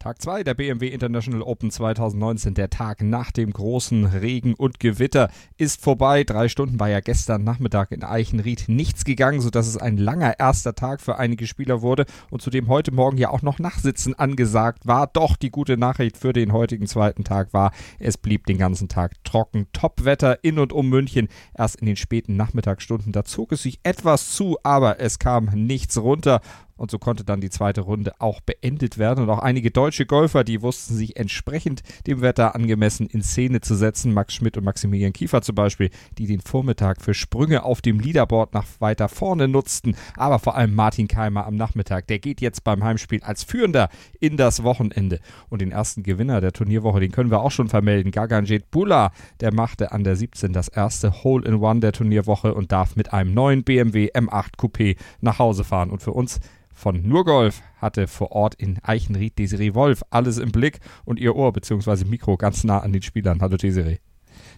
[0.00, 5.28] Tag 2 der BMW International Open 2019, der Tag nach dem großen Regen und Gewitter,
[5.56, 6.22] ist vorbei.
[6.22, 10.76] Drei Stunden war ja gestern Nachmittag in Eichenried nichts gegangen, sodass es ein langer erster
[10.76, 15.08] Tag für einige Spieler wurde und zudem heute Morgen ja auch noch Nachsitzen angesagt war.
[15.08, 19.14] Doch die gute Nachricht für den heutigen zweiten Tag war, es blieb den ganzen Tag
[19.24, 19.66] trocken.
[19.72, 21.26] Topwetter in und um München.
[21.54, 25.98] Erst in den späten Nachmittagsstunden, da zog es sich etwas zu, aber es kam nichts
[25.98, 26.40] runter
[26.78, 29.24] und so konnte dann die zweite Runde auch beendet werden.
[29.24, 33.74] Und auch einige deutsche Golfer, die wussten sich entsprechend dem Wetter angemessen in Szene zu
[33.74, 34.14] setzen.
[34.14, 38.54] Max Schmidt und Maximilian Kiefer zum Beispiel, die den Vormittag für Sprünge auf dem Leaderboard
[38.54, 39.96] nach weiter vorne nutzten.
[40.16, 42.06] Aber vor allem Martin Keimer am Nachmittag.
[42.06, 43.88] Der geht jetzt beim Heimspiel als Führender
[44.20, 45.18] in das Wochenende.
[45.48, 48.12] Und den ersten Gewinner der Turnierwoche, den können wir auch schon vermelden.
[48.12, 53.12] Gaganjet Bula, der machte an der 17 das erste Hole-in-One der Turnierwoche und darf mit
[53.12, 55.90] einem neuen BMW M8 Coupé nach Hause fahren.
[55.90, 56.38] Und für uns
[56.78, 61.52] von Nurgolf hatte vor Ort in Eichenried Desiree Wolf alles im Blick und ihr Ohr
[61.52, 62.04] bzw.
[62.04, 63.40] Mikro ganz nah an den Spielern.
[63.40, 63.98] Hallo Desiree.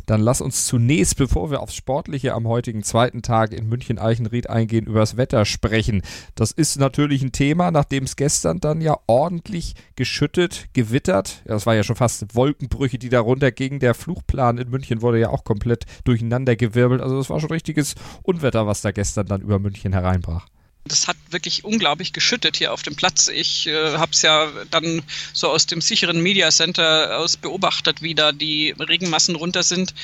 [0.04, 4.86] Dann lass uns zunächst, bevor wir aufs Sportliche am heutigen zweiten Tag in München-Eichenried eingehen,
[4.86, 6.02] über das Wetter sprechen.
[6.34, 11.42] Das ist natürlich ein Thema, nachdem es gestern dann ja ordentlich geschüttet, gewittert.
[11.46, 13.80] Das war ja schon fast Wolkenbrüche, die da runtergingen.
[13.80, 17.00] Der Fluchplan in München wurde ja auch komplett durcheinandergewirbelt.
[17.00, 20.46] Also das war schon richtiges Unwetter, was da gestern dann über München hereinbrach.
[20.84, 23.28] Das hat wirklich unglaublich geschüttet hier auf dem Platz.
[23.28, 28.14] Ich äh, habe es ja dann so aus dem sicheren Media Center aus beobachtet, wie
[28.14, 29.94] da die Regenmassen runter sind.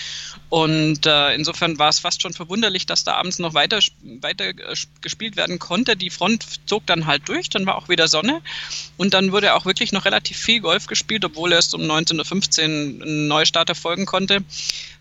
[0.51, 3.81] Und äh, insofern war es fast schon verwunderlich, dass da abends noch weiter,
[4.21, 4.53] weiter
[5.01, 5.97] gespielt werden konnte.
[5.97, 8.43] Die Front zog dann halt durch, dann war auch wieder Sonne.
[8.99, 13.07] Und dann wurde auch wirklich noch relativ viel Golf gespielt, obwohl erst um 19.15 Uhr
[13.07, 14.45] ein Neustart erfolgen konnte.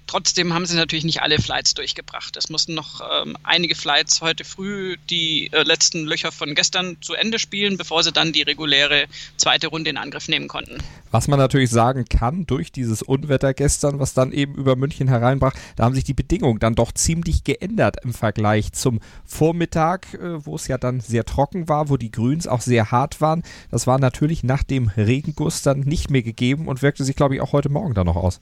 [0.07, 2.37] Trotzdem haben sie natürlich nicht alle Flights durchgebracht.
[2.37, 7.15] Es mussten noch ähm, einige Flights heute früh die äh, letzten Löcher von gestern zu
[7.15, 9.05] Ende spielen, bevor sie dann die reguläre
[9.37, 10.77] zweite Runde in Angriff nehmen konnten.
[11.09, 15.53] Was man natürlich sagen kann, durch dieses Unwetter gestern, was dann eben über München hereinbrach,
[15.75, 20.55] da haben sich die Bedingungen dann doch ziemlich geändert im Vergleich zum Vormittag, äh, wo
[20.55, 23.41] es ja dann sehr trocken war, wo die Grüns auch sehr hart waren.
[23.71, 27.41] Das war natürlich nach dem Regenguss dann nicht mehr gegeben und wirkte sich, glaube ich,
[27.41, 28.39] auch heute Morgen dann noch aus.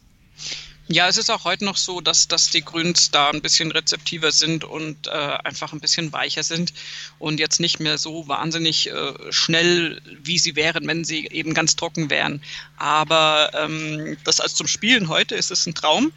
[0.89, 4.33] Ja, es ist auch heute noch so, dass, dass die Grüns da ein bisschen rezeptiver
[4.33, 6.73] sind und äh, einfach ein bisschen weicher sind
[7.19, 11.77] und jetzt nicht mehr so wahnsinnig äh, schnell, wie sie wären, wenn sie eben ganz
[11.77, 12.43] trocken wären.
[12.75, 16.11] Aber ähm, das als zum Spielen heute ist es ein Traum.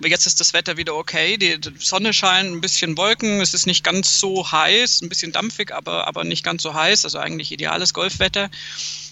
[0.00, 3.82] Jetzt ist das Wetter wieder okay, die Sonne scheint, ein bisschen Wolken, es ist nicht
[3.82, 7.92] ganz so heiß, ein bisschen dampfig, aber, aber nicht ganz so heiß, also eigentlich ideales
[7.94, 8.50] Golfwetter.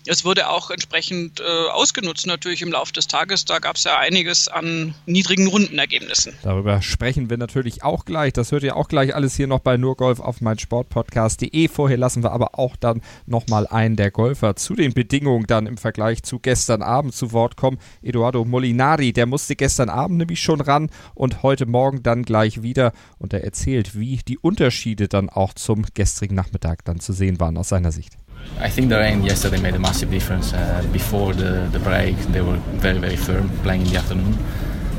[0.07, 3.47] Es wurde auch entsprechend äh, ausgenutzt natürlich im Laufe des Tages.
[3.47, 6.35] Da gab es ja einiges an niedrigen Rundenergebnissen.
[6.43, 8.35] Darüber sprechen wir natürlich auch gleich.
[8.35, 11.69] Das hört ihr auch gleich alles hier noch bei Nurgolf auf meinsportpodcast.de.
[11.69, 15.79] Vorher lassen wir aber auch dann nochmal einen der Golfer zu den Bedingungen dann im
[15.79, 17.79] Vergleich zu gestern Abend zu Wort kommen.
[18.03, 22.93] Eduardo Molinari, der musste gestern Abend nämlich schon ran und heute Morgen dann gleich wieder.
[23.19, 27.57] Und er erzählt, wie die Unterschiede dann auch zum gestrigen Nachmittag dann zu sehen waren
[27.57, 28.19] aus seiner Sicht.
[28.59, 30.53] I think the rain yesterday made a massive difference.
[30.53, 34.39] Uh, before the, the break, they were very, very firm playing in the afternoon.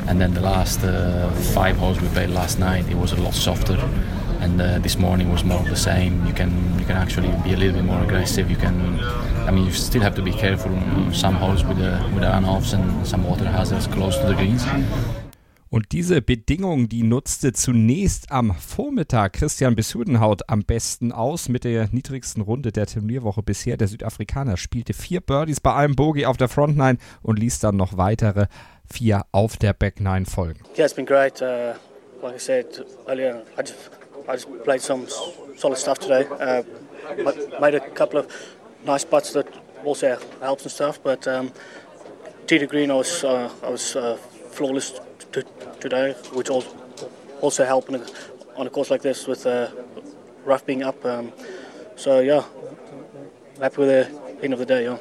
[0.07, 3.34] And then the last uh, five holes we played last night, it was a lot
[3.34, 3.78] softer.
[4.39, 6.25] And uh, this morning was more of the same.
[6.28, 8.51] You can you can actually be a little bit more aggressive.
[8.51, 9.00] You can,
[9.47, 10.72] I mean, you still have to be careful
[11.11, 14.63] some holes with the with the runoffs and some water hazards close to the greens.
[15.75, 21.89] Und diese Bedingungen, die nutzte zunächst am Vormittag Christian Bessudenhaut am besten aus mit der
[21.91, 23.75] niedrigsten Runde der Turnierwoche bisher.
[23.75, 27.75] Der Südafrikaner spielte vier Birdies bei einem Bogey auf der Front Nine und ließ dann
[27.75, 28.45] noch weitere
[28.89, 30.61] vier auf der Back Nine folgen.
[30.77, 31.41] Yeah, it's been great.
[31.41, 31.73] Uh,
[32.23, 33.75] like I said earlier, I just,
[34.29, 35.07] I just played some
[35.57, 36.25] solid stuff today.
[36.39, 36.63] Uh,
[37.59, 38.27] made a couple of
[38.85, 39.47] nice putts that
[39.83, 41.51] also helps and stuff, but um,
[42.47, 44.17] to green, I was, uh, I was uh,
[44.51, 44.93] flawless
[45.35, 45.44] to,
[45.79, 46.50] today, which
[47.41, 48.01] also help on a,
[48.57, 49.67] on a course like this with uh,
[50.46, 51.03] rough being up.
[51.05, 51.32] Um,
[51.96, 52.43] so yeah,
[53.59, 54.84] happy with the end of the day.
[54.85, 54.97] Yeah.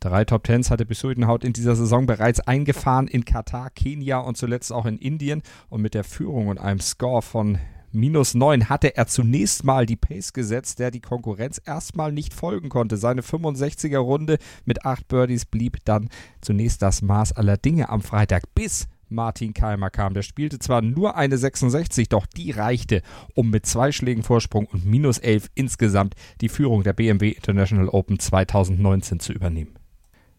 [0.00, 4.72] Drei Top Tens hatte Besuidenhaut in dieser Saison bereits eingefahren in Katar, Kenia und zuletzt
[4.72, 5.42] auch in Indien.
[5.68, 7.58] Und mit der Führung und einem Score von
[7.92, 12.68] minus 9 hatte er zunächst mal die Pace gesetzt, der die Konkurrenz erstmal nicht folgen
[12.68, 12.98] konnte.
[12.98, 16.10] Seine 65er Runde mit 8 Birdies blieb dann
[16.40, 20.14] zunächst das Maß aller Dinge am Freitag, bis Martin Keimer kam.
[20.14, 23.02] Der spielte zwar nur eine 66, doch die reichte,
[23.34, 28.18] um mit zwei Schlägen Vorsprung und minus 11 insgesamt die Führung der BMW International Open
[28.18, 29.78] 2019 zu übernehmen.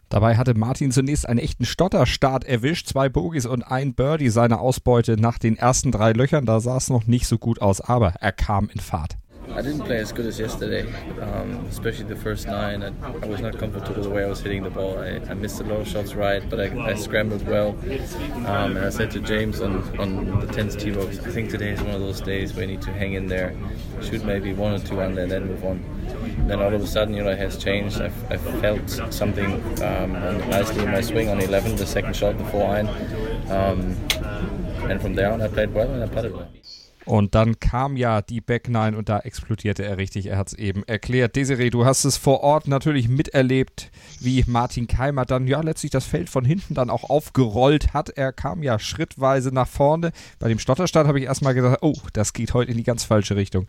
[0.10, 5.18] Dabei hatte Martin zunächst einen echten Stotterstart erwischt, zwei Bogies und ein Birdie seine Ausbeute
[5.20, 6.46] nach den ersten drei Löchern.
[6.46, 9.18] Da sah es noch nicht so gut aus, aber er kam in Fahrt.
[9.54, 10.92] I didn't play as good as yesterday,
[11.22, 12.84] um, especially the first nine.
[12.84, 12.88] I,
[13.24, 15.00] I, was not comfortable the way I was hitting the ball.
[15.00, 17.70] I, I missed a lot of shots right, but I, I scrambled well.
[18.46, 21.72] Um, and I said to James on, on the 10th tee box, I think today
[21.72, 23.56] is one of those days where you need to hang in there,
[24.02, 25.84] shoot maybe one or two under, and then move on.
[26.48, 28.00] Then all of a sudden, you know, it has changed.
[28.00, 30.14] I, I felt something um,
[30.50, 32.88] nicely in my swing on 11, the second shot, the four iron.
[34.90, 36.48] And from there on, I played well and I putted well.
[37.08, 40.26] Und dann kam ja die Back Nine und da explodierte er richtig.
[40.26, 41.38] Er hat es eben erklärt.
[41.38, 46.06] Desiree, du hast es vor Ort natürlich miterlebt, wie Martin Keimer dann ja letztlich das
[46.06, 48.10] Feld von hinten dann auch aufgerollt hat.
[48.10, 50.12] Er kam ja schrittweise nach vorne.
[50.40, 53.38] Bei dem Stotterstart habe ich erstmal gedacht, oh, das geht heute in die ganz falsche
[53.38, 53.68] Richtung.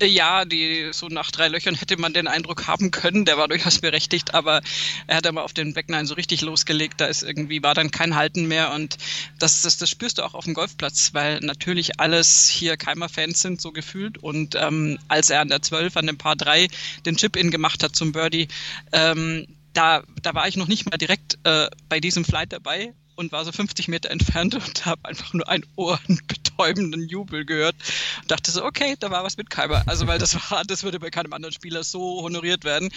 [0.00, 3.48] Äh, ja, die, so nach drei Löchern hätte man den Eindruck haben können, der war
[3.48, 4.62] durchaus berechtigt, aber
[5.06, 8.14] er hat aber auf den Backnine so richtig losgelegt, da ist irgendwie, war dann kein
[8.14, 8.96] Halten mehr und
[9.38, 13.60] das, das, das spürst du auch auf dem Golfplatz, weil natürlich alles hier Keimer-Fans sind,
[13.60, 16.68] so gefühlt und ähm, als er an der 12, an dem Paar 3
[17.06, 18.48] den Chip-In gemacht hat zum Birdie,
[18.92, 23.32] ähm, da, da war ich noch nicht mal direkt äh, bei diesem Flight dabei, und
[23.32, 27.76] war so 50 Meter entfernt und habe einfach nur einen ohrenbetäubenden Jubel gehört
[28.22, 29.82] und dachte so, okay, da war was mit Keimer.
[29.86, 32.90] Also weil das war, das würde bei keinem anderen Spieler so honoriert werden.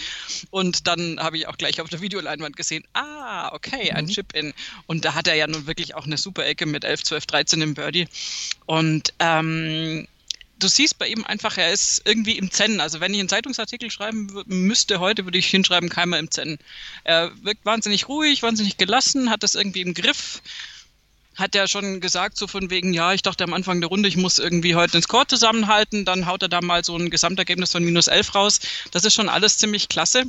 [0.50, 4.10] Und dann habe ich auch gleich auf der Videoleinwand gesehen, ah, okay, ein mhm.
[4.10, 4.54] Chip-In.
[4.86, 7.62] Und da hat er ja nun wirklich auch eine super Ecke mit 11, 12, 13
[7.62, 8.08] im Birdie.
[8.66, 10.06] Und ähm,
[10.58, 12.80] du siehst bei ihm einfach, er ist irgendwie im Zen.
[12.80, 16.58] Also wenn ich einen Zeitungsartikel schreiben müsste heute, würde ich hinschreiben, Keimer im Zen.
[17.04, 20.42] Er wirkt wahnsinnig ruhig, wahnsinnig gelassen, hat das irgendwie im Griff.
[21.36, 24.16] Hat er schon gesagt, so von wegen, ja, ich dachte am Anfang der Runde, ich
[24.16, 27.84] muss irgendwie heute ins Score zusammenhalten, dann haut er da mal so ein Gesamtergebnis von
[27.84, 28.60] minus 11 raus.
[28.90, 30.24] Das ist schon alles ziemlich klasse.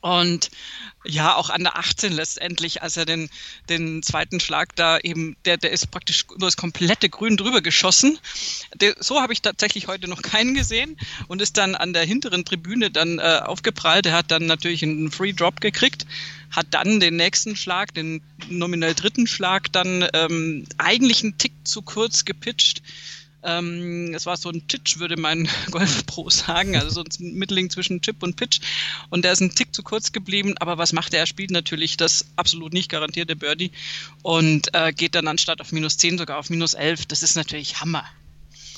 [0.00, 0.50] Und
[1.04, 3.30] ja, auch an der 18 letztendlich, als er den,
[3.68, 8.18] den zweiten Schlag da eben, der, der ist praktisch über das komplette Grün drüber geschossen.
[8.80, 10.96] Der, so habe ich tatsächlich heute noch keinen gesehen
[11.28, 14.06] und ist dann an der hinteren Tribüne dann äh, aufgeprallt.
[14.06, 16.06] Er hat dann natürlich einen Free Drop gekriegt,
[16.50, 21.82] hat dann den nächsten Schlag, den nominell dritten Schlag, dann ähm, eigentlich einen Tick zu
[21.82, 22.82] kurz gepitcht
[23.42, 28.00] ähm, es war so ein Titch, würde mein Golfpro sagen, also so ein Mitteling zwischen
[28.00, 28.60] Chip und Pitch.
[29.10, 31.20] Und der ist ein Tick zu kurz geblieben, aber was macht er?
[31.20, 33.70] Er spielt natürlich das absolut nicht garantierte Birdie
[34.22, 37.06] und äh, geht dann anstatt auf minus 10 sogar auf minus 11.
[37.06, 38.04] Das ist natürlich Hammer.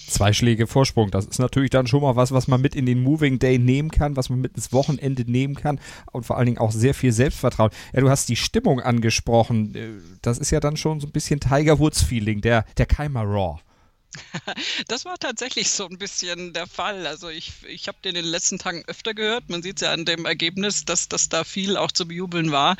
[0.06, 3.00] Zwei Schläge Vorsprung, das ist natürlich dann schon mal was, was man mit in den
[3.00, 5.78] Moving Day nehmen kann, was man mit ins Wochenende nehmen kann
[6.10, 7.70] und vor allen Dingen auch sehr viel Selbstvertrauen.
[7.92, 9.72] Ja, du hast die Stimmung angesprochen.
[9.76, 9.90] Äh,
[10.20, 13.60] das ist ja dann schon so ein bisschen Tiger Woods Feeling, der, der Keimer Raw.
[14.88, 17.06] Das war tatsächlich so ein bisschen der Fall.
[17.06, 19.48] Also ich, ich habe den in den letzten Tagen öfter gehört.
[19.48, 22.76] Man sieht es ja an dem Ergebnis, dass, dass da viel auch zu bejubeln war.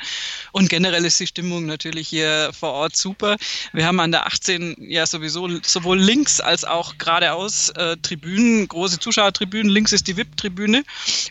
[0.51, 3.37] Und generell ist die Stimmung natürlich hier vor Ort super.
[3.73, 8.99] Wir haben an der 18 ja sowieso sowohl links als auch geradeaus äh, Tribünen, große
[8.99, 9.71] Zuschauertribünen.
[9.71, 10.83] Links ist die VIP-Tribüne.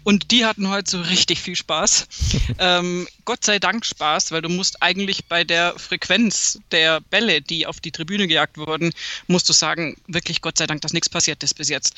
[0.04, 2.08] Und die hatten heute so richtig viel Spaß.
[2.58, 7.66] ähm, Gott sei Dank Spaß, weil du musst eigentlich bei der Frequenz der Bälle, die
[7.66, 8.92] auf die Tribüne gejagt wurden,
[9.26, 11.94] musst du sagen, wirklich Gott sei Dank, dass nichts passiert ist bis jetzt.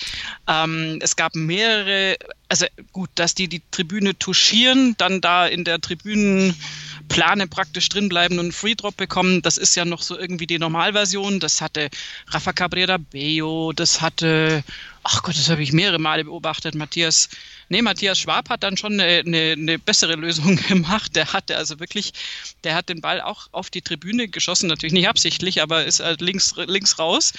[0.49, 2.17] Ähm, es gab mehrere,
[2.49, 8.39] also gut, dass die die Tribüne touchieren, dann da in der Tribünenplane praktisch drin bleiben
[8.39, 11.41] und einen Free Drop bekommen, das ist ja noch so irgendwie die Normalversion.
[11.41, 11.91] Das hatte
[12.29, 14.65] Rafa Cabrera Bello, das hatte,
[15.03, 17.29] ach Gott, das habe ich mehrere Male beobachtet, Matthias
[17.73, 21.17] Nee, Matthias Schwab hat dann schon eine, eine, eine, bessere Lösung gemacht.
[21.17, 22.13] Der hatte also wirklich,
[22.65, 26.21] der hat den Ball auch auf die Tribüne geschossen, natürlich nicht absichtlich, aber ist halt
[26.21, 27.33] links, links raus.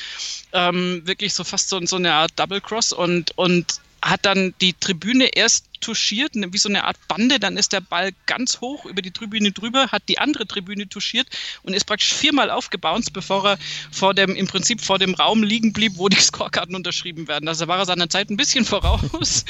[0.51, 4.73] Ähm, wirklich so fast so, so eine Art Double Cross und, und hat dann die
[4.73, 9.01] Tribüne erst touchiert, wie so eine Art Bande, dann ist der Ball ganz hoch über
[9.01, 11.27] die Tribüne drüber, hat die andere Tribüne touchiert
[11.63, 13.57] und ist praktisch viermal aufgebounced, bevor er
[13.91, 17.47] vor dem, im Prinzip vor dem Raum liegen blieb, wo die Scorekarten unterschrieben werden.
[17.47, 19.45] Also war er seiner Zeit ein bisschen voraus,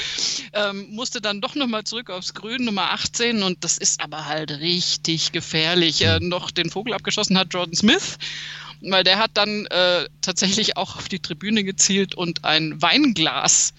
[0.52, 4.50] ähm, musste dann doch nochmal zurück aufs Grün, Nummer 18 und das ist aber halt
[4.50, 6.02] richtig gefährlich.
[6.02, 8.18] Äh, noch den Vogel abgeschossen hat Jordan Smith
[8.90, 13.72] weil der hat dann äh, tatsächlich auch auf die Tribüne gezielt und ein Weinglas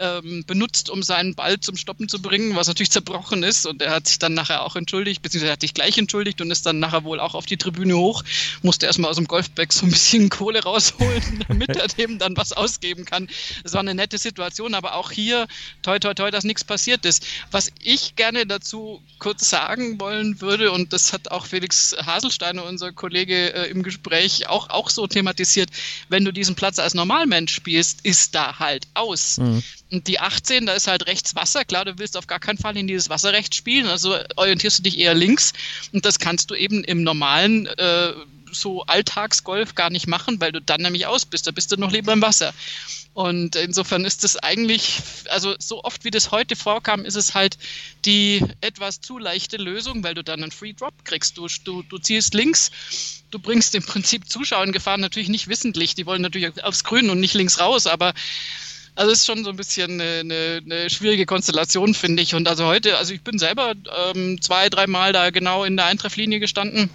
[0.00, 3.66] ähm, benutzt, um seinen Ball zum Stoppen zu bringen, was natürlich zerbrochen ist.
[3.66, 6.66] Und er hat sich dann nachher auch entschuldigt, beziehungsweise hat sich gleich entschuldigt und ist
[6.66, 8.24] dann nachher wohl auch auf die Tribüne hoch,
[8.62, 12.52] musste erstmal aus dem Golfbag so ein bisschen Kohle rausholen, damit er dem dann was
[12.52, 13.28] ausgeben kann.
[13.62, 15.46] Das war eine nette Situation, aber auch hier,
[15.82, 17.26] toi, toi, toi, dass nichts passiert ist.
[17.50, 22.92] Was ich gerne dazu kurz sagen wollen würde, und das hat auch Felix Haselsteiner, unser
[22.92, 25.70] Kollege, äh, im Gespräch auch, auch so thematisiert,
[26.08, 29.38] wenn du diesen Platz als Normalmensch spielst, ist da halt aus.
[29.38, 29.62] Mhm.
[29.90, 31.64] Und die 18, da ist halt rechts Wasser.
[31.64, 34.98] Klar, du willst auf gar keinen Fall in dieses Wasserrecht spielen, also orientierst du dich
[34.98, 35.52] eher links.
[35.92, 38.12] Und das kannst du eben im normalen äh,
[38.52, 41.46] so Alltagsgolf gar nicht machen, weil du dann nämlich aus bist.
[41.46, 42.52] Da bist du noch lieber im Wasser.
[43.12, 47.58] Und insofern ist es eigentlich, also so oft wie das heute vorkam, ist es halt
[48.04, 51.36] die etwas zu leichte Lösung, weil du dann einen Free Drop kriegst.
[51.36, 52.70] Du, du, du ziehst links,
[53.30, 55.96] du bringst im Prinzip Zuschauer in Gefahr, natürlich nicht wissentlich.
[55.96, 58.14] Die wollen natürlich aufs Grün und nicht links raus, aber
[58.94, 62.34] also ist schon so ein bisschen eine, eine, eine schwierige Konstellation, finde ich.
[62.34, 63.74] Und also heute, also ich bin selber
[64.14, 66.90] ähm, zwei, dreimal da genau in der Eintrefflinie gestanden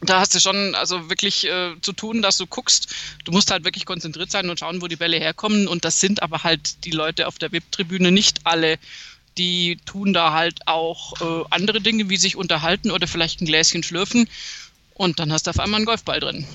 [0.00, 2.94] da hast du schon also wirklich äh, zu tun, dass du guckst.
[3.24, 5.66] Du musst halt wirklich konzentriert sein und schauen, wo die Bälle herkommen.
[5.66, 8.78] Und das sind aber halt die Leute auf der VIP-Tribüne nicht alle.
[9.36, 13.82] Die tun da halt auch äh, andere Dinge, wie sich unterhalten oder vielleicht ein Gläschen
[13.82, 14.28] schlürfen.
[14.94, 16.46] Und dann hast du auf einmal einen Golfball drin.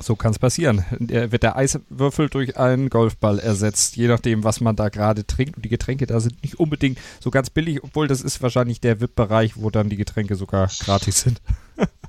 [0.00, 0.84] So kann es passieren.
[0.98, 5.56] Der, wird der Eiswürfel durch einen Golfball ersetzt, je nachdem, was man da gerade trinkt.
[5.56, 9.00] Und die Getränke da sind nicht unbedingt so ganz billig, obwohl das ist wahrscheinlich der
[9.00, 11.40] VIP-Bereich, wo dann die Getränke sogar gratis sind.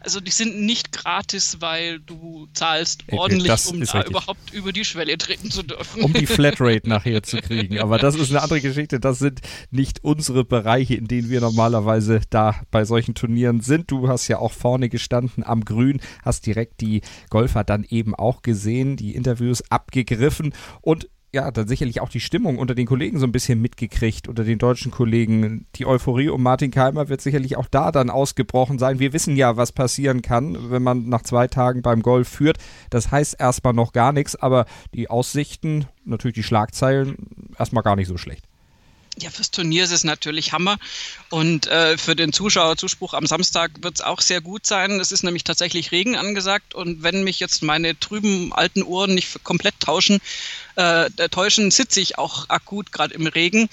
[0.00, 4.10] also die sind nicht gratis, weil du zahlst ordentlich, das um da richtig.
[4.10, 6.02] überhaupt über die Schwelle treten zu dürfen.
[6.02, 7.78] Um die Flatrate nachher zu kriegen.
[7.78, 9.00] Aber das ist eine andere Geschichte.
[9.00, 13.90] Das sind nicht unsere Bereiche, in denen wir normalerweise da bei solchen Turnieren sind.
[13.90, 18.42] Du hast ja auch vorne gestanden am Grün, hast direkt die Golfer dann eben auch
[18.42, 23.26] gesehen, die Interviews abgegriffen und ja, dann sicherlich auch die Stimmung unter den Kollegen so
[23.26, 25.66] ein bisschen mitgekriegt, unter den deutschen Kollegen.
[25.76, 28.98] Die Euphorie um Martin Keimer wird sicherlich auch da dann ausgebrochen sein.
[28.98, 32.58] Wir wissen ja, was passieren kann, wenn man nach zwei Tagen beim Golf führt.
[32.90, 37.16] Das heißt erstmal noch gar nichts, aber die Aussichten, natürlich die Schlagzeilen,
[37.56, 38.44] erstmal gar nicht so schlecht.
[39.18, 40.78] Ja, fürs Turnier ist es natürlich Hammer.
[41.28, 44.92] Und äh, für den Zuschauerzuspruch am Samstag wird es auch sehr gut sein.
[44.92, 46.74] Es ist nämlich tatsächlich Regen angesagt.
[46.74, 50.20] Und wenn mich jetzt meine trüben alten Ohren nicht komplett tauschen,
[50.76, 53.68] äh, täuschen, sitze ich auch akut gerade im Regen,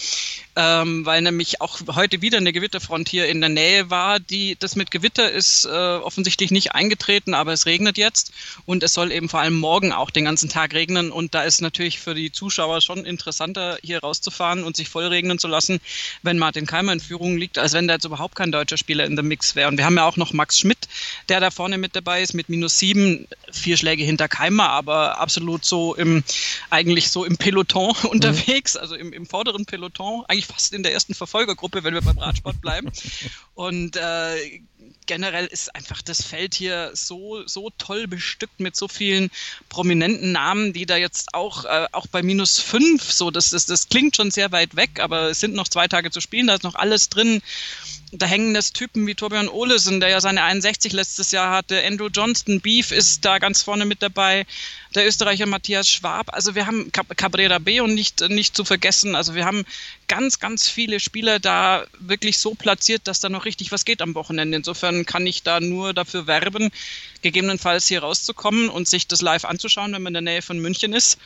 [0.56, 4.20] ähm, weil nämlich auch heute wieder eine Gewitterfront hier in der Nähe war.
[4.20, 8.32] Die, das mit Gewitter ist äh, offensichtlich nicht eingetreten, aber es regnet jetzt
[8.66, 11.62] und es soll eben vor allem morgen auch den ganzen Tag regnen und da ist
[11.62, 15.80] natürlich für die Zuschauer schon interessanter, hier rauszufahren und sich voll regnen zu lassen,
[16.24, 19.16] wenn Martin Keimer in Führung liegt, als wenn da jetzt überhaupt kein deutscher Spieler in
[19.16, 19.70] der Mix wäre.
[19.70, 20.88] Und wir haben ja auch noch Max Schmidt,
[21.30, 25.66] der da vorne mit dabei ist, mit minus sieben, vier Schläge hinter Keimer, aber absolut
[25.66, 26.24] so im
[26.70, 30.94] eigentlich eigentlich so im Peloton unterwegs, also im, im vorderen Peloton, eigentlich fast in der
[30.94, 32.92] ersten Verfolgergruppe, wenn wir beim Radsport bleiben.
[33.54, 34.62] Und äh,
[35.06, 39.30] generell ist einfach das Feld hier so, so toll bestückt mit so vielen
[39.70, 43.90] prominenten Namen, die da jetzt auch, äh, auch bei minus fünf, so, das, das, das
[43.90, 46.64] klingt schon sehr weit weg, aber es sind noch zwei Tage zu spielen, da ist
[46.64, 47.42] noch alles drin
[48.18, 52.10] da hängen das Typen wie Torbjörn Olesen, der ja seine 61 letztes Jahr hatte, Andrew
[52.12, 54.46] Johnston, Beef ist da ganz vorne mit dabei,
[54.96, 59.36] der Österreicher Matthias Schwab, also wir haben Cabrera B und nicht, nicht zu vergessen, also
[59.36, 59.66] wir haben
[60.08, 64.16] ganz, ganz viele Spieler da wirklich so platziert, dass da noch richtig was geht am
[64.16, 64.58] Wochenende.
[64.58, 66.72] Insofern kann ich da nur dafür werben,
[67.22, 70.94] gegebenenfalls hier rauszukommen und sich das live anzuschauen, wenn man in der Nähe von München
[70.94, 71.20] ist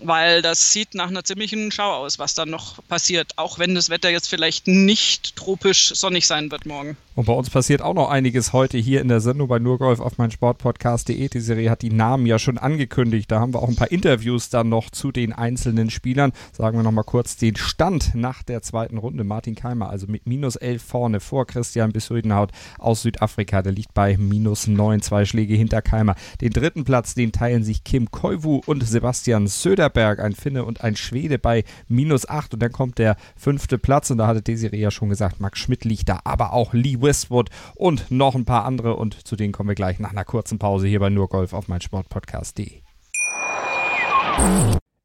[0.00, 3.90] weil das sieht nach einer ziemlichen Schau aus, was dann noch passiert, auch wenn das
[3.90, 6.96] Wetter jetzt vielleicht nicht tropisch sonnig sein wird morgen.
[7.14, 10.18] Und bei uns passiert auch noch einiges heute hier in der Sendung bei Nurgolf auf
[10.18, 11.28] mein Sportpodcast.de.
[11.28, 13.30] Die Serie hat die Namen ja schon angekündigt.
[13.30, 16.32] Da haben wir auch ein paar Interviews dann noch zu den einzelnen Spielern.
[16.52, 19.22] Sagen wir nochmal kurz den Stand nach der zweiten Runde.
[19.22, 23.62] Martin Keimer, also mit minus 11 vorne vor Christian Bissuidenhaut aus Südafrika.
[23.62, 26.16] Der liegt bei minus 9, zwei Schläge hinter Keimer.
[26.40, 29.46] Den dritten Platz, den teilen sich Kim Koivu und Sebastian
[29.84, 32.54] Söderberg, ein Finne und ein Schwede bei minus 8.
[32.54, 34.10] Und dann kommt der fünfte Platz.
[34.10, 37.50] Und da hatte Desiree ja schon gesagt, Max Schmidt liegt da, aber auch Lee Westwood
[37.74, 40.86] und noch ein paar andere und zu denen kommen wir gleich nach einer kurzen Pause
[40.86, 42.80] hier bei Nurgolf auf mein Sportpodcast.de.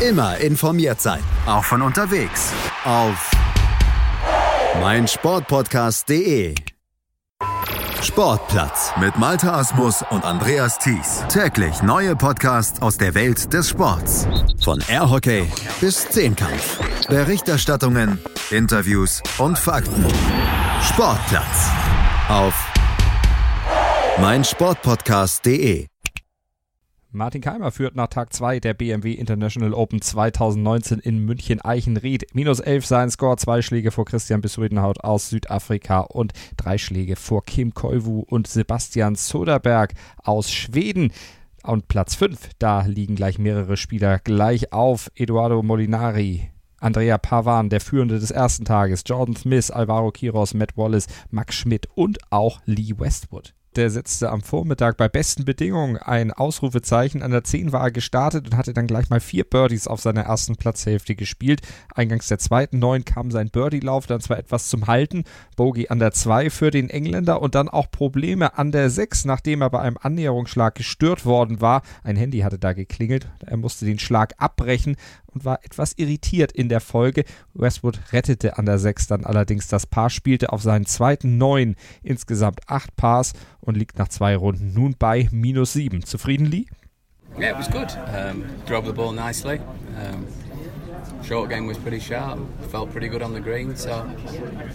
[0.00, 2.52] Immer informiert sein, auch von unterwegs.
[2.84, 3.30] Auf
[4.80, 6.54] meinsportpodcast.de
[8.00, 11.24] Sportplatz mit Malta Asmus und Andreas Thies.
[11.28, 14.28] Täglich neue Podcasts aus der Welt des Sports.
[14.62, 15.50] Von Airhockey
[15.80, 16.78] bis Zehnkampf.
[17.08, 20.06] Berichterstattungen, Interviews und Fakten.
[20.80, 21.70] Sportplatz
[22.28, 22.54] auf
[24.20, 25.88] mein Sportpodcast.de.
[27.10, 32.26] Martin Keimer führt nach Tag 2 der BMW International Open 2019 in München-Eichenried.
[32.34, 37.46] Minus 11 sein Score, zwei Schläge vor Christian Bissuidenhaut aus Südafrika und drei Schläge vor
[37.46, 41.10] Kim Koivu und Sebastian Soderberg aus Schweden.
[41.62, 45.10] Und Platz 5, da liegen gleich mehrere Spieler gleich auf.
[45.14, 51.06] Eduardo Molinari, Andrea Pavan, der Führende des ersten Tages, Jordan Smith, Alvaro Quiros, Matt Wallace,
[51.30, 57.22] Max Schmidt und auch Lee Westwood der setzte am Vormittag bei besten Bedingungen ein Ausrufezeichen.
[57.22, 60.22] An der 10 war er gestartet und hatte dann gleich mal vier Birdies auf seiner
[60.22, 61.62] ersten Platzhälfte gespielt.
[61.94, 65.24] Eingangs der zweiten 9 kam sein Birdie-Lauf dann zwar etwas zum Halten.
[65.56, 69.62] Bogey an der 2 für den Engländer und dann auch Probleme an der 6, nachdem
[69.62, 71.82] er bei einem Annäherungsschlag gestört worden war.
[72.02, 73.28] Ein Handy hatte da geklingelt.
[73.46, 74.96] Er musste den Schlag abbrechen
[75.38, 77.24] und war etwas irritiert in der Folge.
[77.54, 82.60] Westwood rettete an der 6 dann allerdings das Paar, spielte auf seinen zweiten 9 insgesamt
[82.66, 86.02] 8 Pars und liegt nach zwei Runden nun bei minus 7.
[86.04, 86.66] Zufrieden, Lee?
[87.38, 87.96] Yeah, it was good.
[88.08, 89.60] Um, drove the ball nicely.
[89.96, 90.26] Um,
[91.22, 92.40] short game was pretty sharp.
[92.72, 94.04] Felt pretty good on the green, so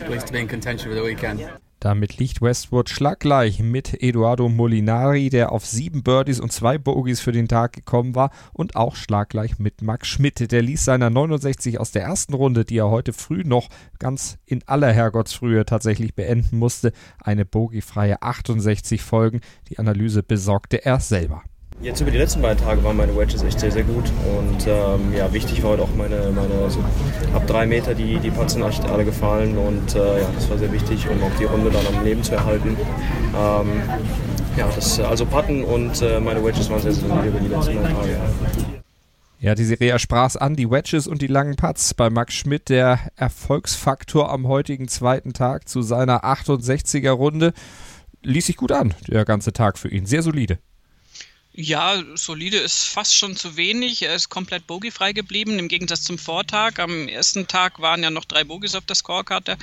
[0.05, 1.41] pleased to be in contention for the weekend.
[1.83, 7.33] Damit liegt Westwood schlaggleich mit Eduardo Molinari, der auf sieben Birdies und zwei Bogies für
[7.33, 10.49] den Tag gekommen war und auch schlaggleich mit Max Schmidt.
[10.53, 13.67] Der ließ seiner 69 aus der ersten Runde, die er heute früh noch
[13.99, 19.41] ganz in aller Herrgottsfrühe tatsächlich beenden musste, eine bogiefreie 68 folgen.
[19.67, 21.43] Die Analyse besorgte er selber.
[21.81, 24.05] Jetzt über die letzten beiden Tage waren meine Wedges echt sehr, sehr gut.
[24.37, 26.79] Und ähm, ja, wichtig war heute auch meine, meine so
[27.33, 29.57] ab drei Meter, die, die echt alle gefallen.
[29.57, 32.35] Und äh, ja, das war sehr wichtig, um auch die Runde dann am Leben zu
[32.35, 32.77] erhalten.
[33.37, 33.81] Ähm,
[34.55, 37.75] ja, das, also Putten und äh, meine Wedges waren sehr, sehr gut über die letzten
[37.75, 38.17] beiden Tage.
[39.39, 41.93] Ja, die Serie sprach an, die Wedges und die langen Putts.
[41.93, 47.51] Bei Max Schmidt der Erfolgsfaktor am heutigen zweiten Tag zu seiner 68er Runde.
[48.21, 50.05] Ließ sich gut an, der ganze Tag für ihn.
[50.05, 50.59] Sehr solide.
[51.55, 54.01] Ja, solide ist fast schon zu wenig.
[54.01, 56.79] Er ist komplett bogiefrei geblieben, im Gegensatz zum Vortag.
[56.79, 59.57] Am ersten Tag waren ja noch drei Bogies auf der Scorecard.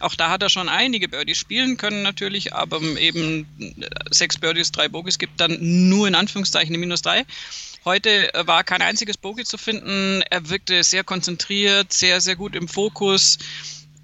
[0.00, 3.46] Auch da hat er schon einige Birdies spielen können natürlich, aber eben
[4.10, 7.24] sechs Birdies, drei Bogies gibt dann nur in Anführungszeichen eine Minus drei.
[7.84, 10.22] Heute war kein einziges Bogie zu finden.
[10.28, 13.38] Er wirkte sehr konzentriert, sehr, sehr gut im Fokus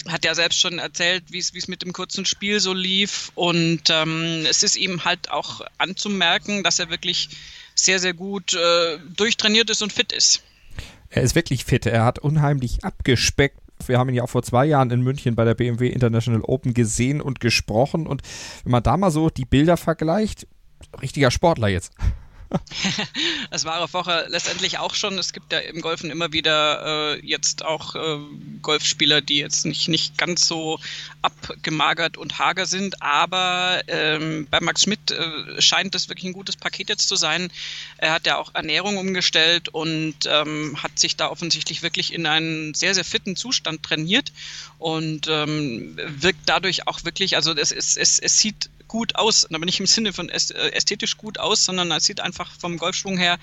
[0.08, 3.32] hat ja selbst schon erzählt, wie es mit dem kurzen Spiel so lief.
[3.34, 7.30] Und ähm, es ist ihm halt auch anzumerken, dass er wirklich
[7.74, 10.42] sehr, sehr gut äh, durchtrainiert ist und fit ist.
[11.10, 11.86] Er ist wirklich fit.
[11.86, 13.58] Er hat unheimlich abgespeckt.
[13.86, 16.74] Wir haben ihn ja auch vor zwei Jahren in München bei der BMW International Open
[16.74, 18.06] gesehen und gesprochen.
[18.06, 18.22] Und
[18.62, 20.46] wenn man da mal so die Bilder vergleicht,
[21.00, 21.92] richtiger Sportler jetzt.
[23.50, 25.18] das war auf Woche letztendlich auch schon.
[25.18, 28.18] Es gibt ja im Golfen immer wieder äh, jetzt auch äh,
[28.62, 30.78] Golfspieler, die jetzt nicht, nicht ganz so
[31.22, 36.56] abgemagert und hager sind, aber ähm, bei Max Schmidt äh, scheint das wirklich ein gutes
[36.56, 37.50] Paket jetzt zu sein.
[37.98, 42.74] Er hat ja auch Ernährung umgestellt und ähm, hat sich da offensichtlich wirklich in einen
[42.74, 44.32] sehr, sehr fitten Zustand trainiert
[44.78, 49.64] und ähm, wirkt dadurch auch wirklich, also es, es, es, es sieht gut aus, aber
[49.64, 53.38] nicht im Sinne von äh, ästhetisch gut aus, sondern es sieht einfach vom Golfschwung her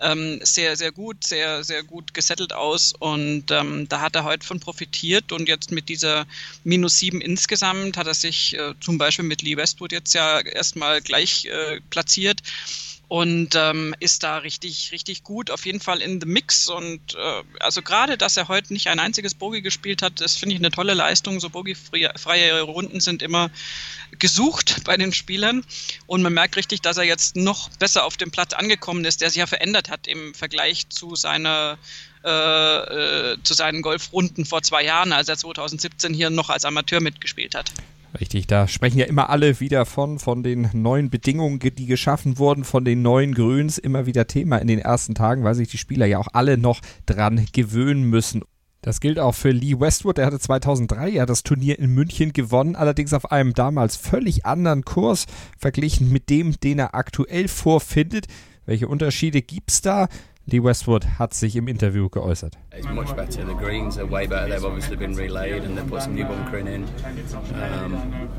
[0.00, 4.46] ähm, sehr, sehr gut, sehr, sehr gut gesettelt aus und ähm, da hat er heute
[4.46, 6.26] von profitiert und jetzt mit dieser
[6.64, 11.00] minus sieben insgesamt hat er sich äh, zum Beispiel mit Lee Westwood jetzt ja erstmal
[11.00, 12.42] gleich äh, platziert
[13.08, 16.68] und ähm, ist da richtig, richtig gut, auf jeden Fall in the Mix.
[16.68, 20.54] Und äh, also gerade, dass er heute nicht ein einziges Bogie gespielt hat, das finde
[20.54, 21.40] ich eine tolle Leistung.
[21.40, 23.50] So Bogie-freie Runden sind immer
[24.18, 25.64] gesucht bei den Spielern.
[26.06, 29.30] Und man merkt richtig, dass er jetzt noch besser auf dem Platz angekommen ist, der
[29.30, 31.78] sich ja verändert hat im Vergleich zu seiner
[32.24, 32.28] äh,
[33.32, 37.54] äh, zu seinen Golfrunden vor zwei Jahren, als er 2017 hier noch als Amateur mitgespielt
[37.54, 37.72] hat.
[38.18, 42.64] Richtig, da sprechen ja immer alle wieder von, von den neuen Bedingungen, die geschaffen wurden,
[42.64, 46.06] von den neuen Grüns, immer wieder Thema in den ersten Tagen, weil sich die Spieler
[46.06, 48.42] ja auch alle noch dran gewöhnen müssen.
[48.80, 50.18] Das gilt auch für Lee Westwood.
[50.18, 54.84] Der hatte 2003 ja das Turnier in München gewonnen, allerdings auf einem damals völlig anderen
[54.84, 55.26] Kurs
[55.58, 58.26] verglichen mit dem, den er aktuell vorfindet.
[58.64, 60.08] Welche Unterschiede gibt es da?
[60.50, 62.56] Lee Westwood hat sich im Interview geäußert.
[62.72, 63.44] It's much better.
[63.44, 64.48] The greens are way better.
[64.48, 66.84] They've obviously been relayed and they put some new bunkering in.
[67.54, 68.30] Um,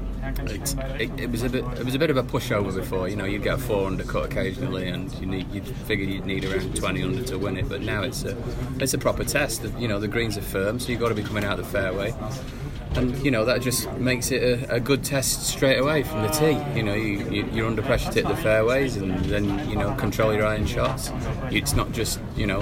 [0.48, 1.64] it, it, it, was a bit.
[1.78, 3.10] It was a bit of a pushover before.
[3.10, 5.54] You know, you'd get a four under cut occasionally, and you need.
[5.54, 7.70] You'd figure you'd need around 20 under to win it.
[7.70, 8.36] But now it's a.
[8.80, 9.64] It's a proper test.
[9.78, 11.72] You know, the greens are firm, so you've got to be coming out of the
[11.72, 12.16] fairway
[12.96, 16.28] and you know that just makes it a, a, good test straight away from the
[16.30, 16.58] tee.
[16.76, 19.94] You know, you, you, are under pressure to hit the fairways, and then you know
[19.96, 21.12] control your iron shots.
[21.52, 22.62] It's not just you know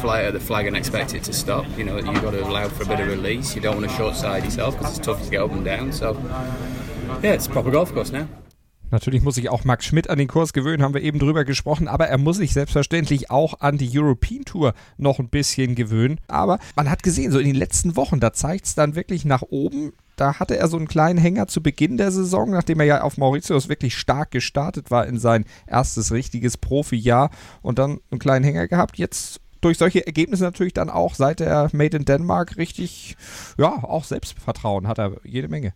[0.00, 1.66] fly at the flag and expect it to stop.
[1.76, 3.54] You know, you've got to allow for a bit of release.
[3.54, 5.92] You don't want to short side yourself because it's tough to get up and down.
[5.92, 6.12] So
[7.22, 8.28] yeah, it's proper golf course now.
[8.90, 11.88] Natürlich muss sich auch Max Schmidt an den Kurs gewöhnen, haben wir eben drüber gesprochen,
[11.88, 16.20] aber er muss sich selbstverständlich auch an die European Tour noch ein bisschen gewöhnen.
[16.28, 19.42] Aber man hat gesehen, so in den letzten Wochen, da zeigt es dann wirklich nach
[19.42, 19.92] oben.
[20.16, 23.18] Da hatte er so einen kleinen Hänger zu Beginn der Saison, nachdem er ja auf
[23.18, 27.30] Mauritius wirklich stark gestartet war in sein erstes richtiges Profijahr
[27.62, 28.98] und dann einen kleinen Hänger gehabt.
[28.98, 33.16] Jetzt durch solche Ergebnisse natürlich dann auch seit der Made in Denmark richtig,
[33.58, 35.72] ja, auch Selbstvertrauen hat er jede Menge.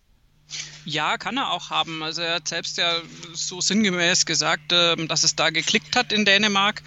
[0.85, 2.03] Ja, kann er auch haben.
[2.03, 3.01] Also er hat selbst ja
[3.33, 6.83] so sinngemäß gesagt, ähm, dass es da geklickt hat in Dänemark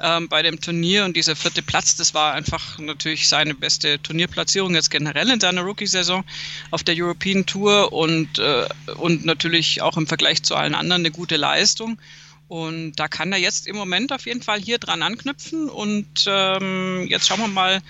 [0.00, 4.74] ähm, bei dem Turnier und dieser vierte Platz, das war einfach natürlich seine beste Turnierplatzierung
[4.74, 6.24] jetzt generell in seiner Rookie-Saison
[6.70, 11.10] auf der European Tour und, äh, und natürlich auch im Vergleich zu allen anderen eine
[11.10, 12.00] gute Leistung.
[12.48, 17.06] Und da kann er jetzt im Moment auf jeden Fall hier dran anknüpfen und ähm,
[17.08, 17.80] jetzt schauen wir mal,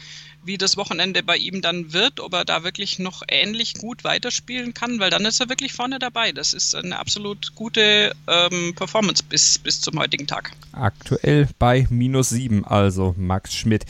[0.45, 4.75] wie das Wochenende bei ihm dann wird, ob er da wirklich noch ähnlich gut weiterspielen
[4.75, 6.33] kann, weil dann ist er wirklich vorne dabei.
[6.33, 10.53] Das ist eine absolut gute ähm, Performance bis, bis zum heutigen Tag.
[10.73, 13.85] Aktuell bei minus sieben, also Max Schmidt.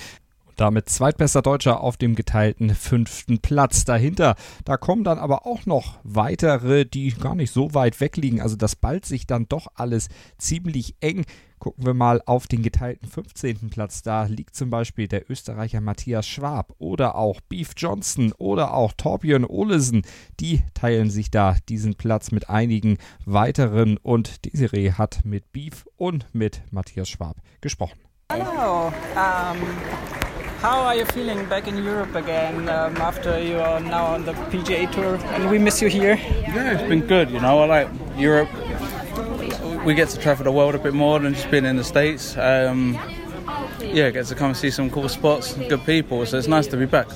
[0.62, 3.84] Damit zweitbester Deutscher auf dem geteilten fünften Platz.
[3.84, 8.40] Dahinter, da kommen dann aber auch noch weitere, die gar nicht so weit weg liegen.
[8.40, 11.24] Also das ballt sich dann doch alles ziemlich eng.
[11.58, 13.70] Gucken wir mal auf den geteilten 15.
[13.70, 14.02] Platz.
[14.02, 19.44] Da liegt zum Beispiel der Österreicher Matthias Schwab oder auch Beef Johnson oder auch Torbjörn
[19.44, 20.02] Olesen.
[20.38, 26.32] Die teilen sich da diesen Platz mit einigen weiteren und Desiree hat mit Beef und
[26.32, 27.98] mit Matthias Schwab gesprochen.
[28.30, 28.92] Hallo.
[29.16, 30.21] Um
[30.62, 34.32] How are you feeling back in Europe again um, after you are now on the
[34.32, 36.14] PGA Tour and we miss you here?
[36.14, 37.32] Yeah, it's been good.
[37.32, 38.48] You know, I like Europe.
[39.84, 42.36] We get to travel the world a bit more than just being in the States.
[42.36, 42.96] Um,
[43.80, 46.24] yeah, get to come and see some cool spots, good people.
[46.26, 47.08] So it's nice to be back.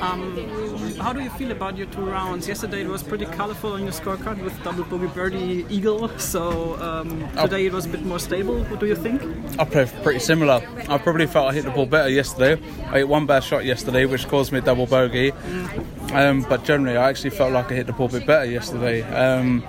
[0.00, 0.63] Um,
[1.04, 2.48] how do you feel about your two rounds?
[2.48, 6.08] Yesterday it was pretty colorful on your scorecard with double bogey birdie eagle.
[6.18, 8.64] So um, today it was a bit more stable.
[8.64, 9.20] What do you think?
[9.58, 10.66] I played pretty similar.
[10.88, 12.54] I probably felt I hit the ball better yesterday.
[12.86, 15.32] I hit one bad shot yesterday, which caused me a double bogey.
[15.32, 16.12] Mm.
[16.12, 19.02] Um, but generally, I actually felt like I hit the ball a bit better yesterday.
[19.02, 19.62] Um,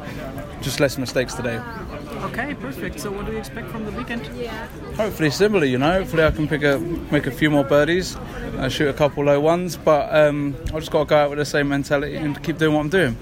[0.62, 1.62] just less mistakes today.
[2.24, 3.00] Okay, perfect.
[3.00, 4.26] So, what do you expect from the weekend?
[4.98, 5.66] Hopefully, similar.
[5.66, 6.80] You know, hopefully I can pick a
[7.12, 8.16] make a few more birdies,
[8.58, 9.76] uh, shoot a couple low ones.
[9.78, 12.74] But um, I just got to go out with the same mentality and keep doing
[12.74, 13.18] what I'm doing.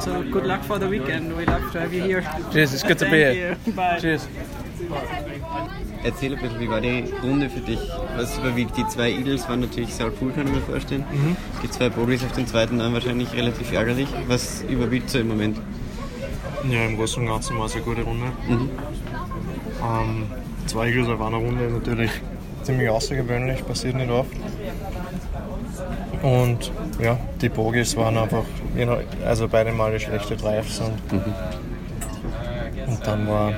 [0.00, 1.36] So, good luck for the weekend.
[1.36, 2.22] We love to have you here.
[2.52, 2.74] Cheers.
[2.74, 3.56] It's good to be here.
[3.74, 3.98] Bye.
[4.00, 4.28] Cheers.
[6.04, 7.80] Erzähl ein bisschen, wie war die Runde für dich?
[8.16, 8.76] Was überwiegt?
[8.76, 11.04] Die zwei Eagles waren natürlich sau cool, kann ich mir vorstellen.
[11.10, 11.36] Mhm.
[11.62, 14.08] Die zwei Bogies auf den zweiten waren wahrscheinlich relativ ärgerlich.
[14.28, 15.58] Was überwiegt so im Moment?
[16.64, 18.26] Ja, im Großen und Ganzen war es eine gute Runde.
[18.48, 18.70] Mhm.
[19.82, 20.26] Ähm,
[20.66, 22.10] zwei Eagles auf einer Runde ist natürlich
[22.62, 24.32] ziemlich außergewöhnlich, passiert nicht oft.
[26.22, 28.44] Und ja, die Bogies waren einfach,
[29.24, 30.80] also beide Male schlechte Drives.
[30.80, 31.34] Und, mhm.
[32.86, 33.52] und dann war,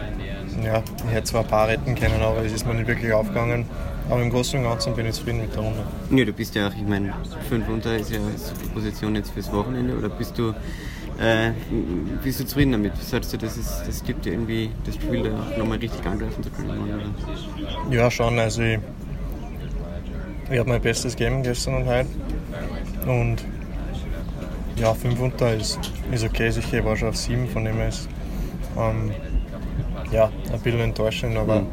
[0.63, 3.65] ja, ich hätte zwar ein paar retten können, aber es ist mir nicht wirklich aufgegangen.
[4.11, 5.81] Aber im Großen und Ganzen bin ich zufrieden mit der Runde.
[6.11, 7.15] Ja, du bist ja auch, ich meine,
[7.49, 9.97] 5 unter ist ja die Position jetzt fürs Wochenende.
[9.97, 10.53] Oder bist du
[11.21, 11.53] äh,
[12.23, 12.97] bist du zufrieden damit?
[12.97, 16.51] Sagst du, das, ist, das gibt dir irgendwie das Spiel da nochmal richtig angreifen zu
[16.51, 16.71] können?
[16.71, 17.95] Oder?
[17.95, 18.39] Ja, schon.
[18.39, 18.79] Also ich,
[20.51, 22.09] ich habe mein Bestes gegeben gestern und heute.
[23.07, 23.45] Und
[24.77, 25.79] ja, 5 unter ist,
[26.11, 26.49] ist okay.
[26.49, 28.09] Ich war schon auf 7, von dem her ist
[28.79, 29.11] ähm,
[30.11, 31.67] ja, ein bisschen enttäuschend, aber, mhm.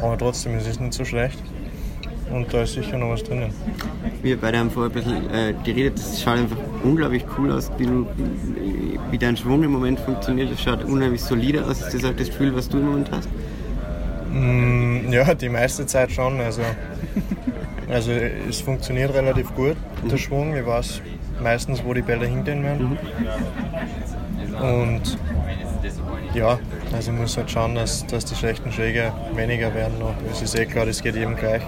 [0.00, 1.38] aber trotzdem ist es nicht so schlecht
[2.30, 3.52] und da ist sicher noch was drinnen.
[4.22, 7.86] Wir beide haben vorher ein bisschen äh, geredet, das schaut einfach unglaublich cool aus, wie,
[7.86, 8.06] du,
[9.10, 10.50] wie dein Schwung im Moment funktioniert.
[10.50, 11.80] Das schaut unheimlich solide aus.
[11.80, 13.28] Ist das auch das Gefühl, was du im Moment hast?
[14.32, 16.40] Mm, ja, die meiste Zeit schon.
[16.40, 16.62] Also,
[17.88, 20.08] also es funktioniert relativ gut, mhm.
[20.08, 20.56] der Schwung.
[20.56, 21.00] Ich weiß
[21.42, 22.98] meistens, wo die Bälle hingehen werden.
[24.48, 24.64] Mhm.
[24.64, 25.18] Und
[26.36, 26.58] ja,
[26.92, 30.14] also ich muss halt schauen, dass, dass die schlechten Schläge weniger werden noch.
[30.30, 31.62] Es ist eh klar, das geht jedem gleich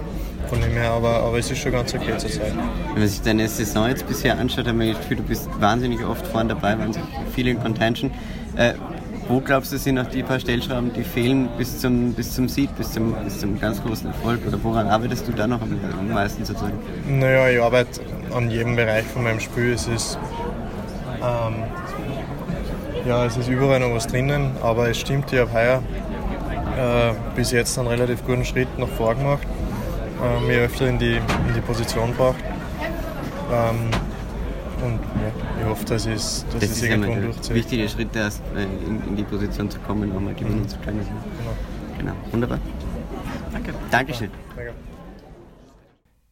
[0.49, 2.53] von dem her, aber, aber es ist schon ganz okay zur Zeit.
[2.93, 6.05] Wenn man sich deine Saison jetzt bisher anschaut, hat man das Gefühl, du bist wahnsinnig
[6.05, 8.11] oft vorne dabei, wahnsinnig viele in Contention.
[8.57, 8.75] Äh,
[9.29, 12.75] wo glaubst du, sind noch die paar Stellschrauben, die fehlen bis zum, bis zum Seed,
[12.77, 14.41] bis zum, bis zum ganz großen Erfolg?
[14.47, 16.79] Oder woran arbeitest du da noch am, am meisten sozusagen?
[17.07, 18.01] Naja, ich arbeite
[18.35, 19.73] an jedem Bereich von meinem Spiel.
[19.73, 20.19] Es ist,
[21.21, 21.65] ähm,
[23.09, 25.83] ja, es ist überall noch was drinnen, aber es stimmt, ich habe heuer
[26.77, 29.47] äh, bis jetzt einen relativ guten Schritt nach vor gemacht
[30.23, 32.43] äh, mir öfter in die, in die Position braucht.
[33.51, 33.91] Ähm,
[34.85, 37.55] und ja, ich hoffe, dass es, dass das ist irgendwann ja durchzieht.
[37.55, 40.69] Wichtige Schritte, erst äh, in, in, die Position zu kommen, um mal gewinnen mhm.
[40.69, 41.01] zu können.
[41.01, 42.13] Genau.
[42.13, 42.13] genau.
[42.31, 42.59] Wunderbar.
[43.53, 43.75] Danke.
[43.91, 44.31] Dankeschön.
[44.55, 44.73] Danke.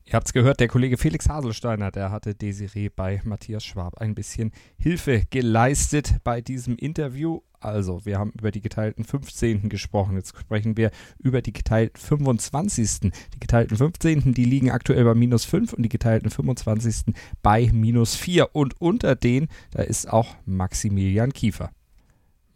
[0.08, 4.14] Ihr habt es gehört, der Kollege Felix Haselsteiner, der hatte Desiree bei Matthias Schwab ein
[4.14, 7.40] bisschen Hilfe geleistet bei diesem Interview.
[7.58, 9.68] Also, wir haben über die geteilten 15.
[9.68, 10.14] gesprochen.
[10.14, 13.10] Jetzt sprechen wir über die geteilten 25.
[13.34, 14.32] Die geteilten 15.
[14.32, 17.12] die liegen aktuell bei minus 5 und die geteilten 25.
[17.42, 18.54] bei minus 4.
[18.54, 21.72] Und unter denen, da ist auch Maximilian Kiefer.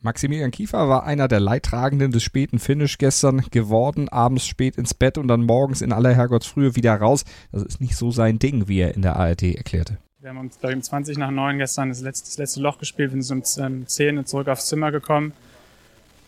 [0.02, 5.18] Maximilian Kiefer war einer der Leidtragenden des späten Finish gestern geworden, abends spät ins Bett
[5.18, 7.24] und dann morgens in aller Herrgottsfrühe wieder raus.
[7.52, 9.98] Das ist nicht so sein Ding, wie er in der ARD erklärte.
[10.20, 13.22] Wir haben uns um 20 nach 9 gestern das letzte, das letzte Loch gespielt, wir
[13.22, 15.32] sind um 10 zurück aufs Zimmer gekommen.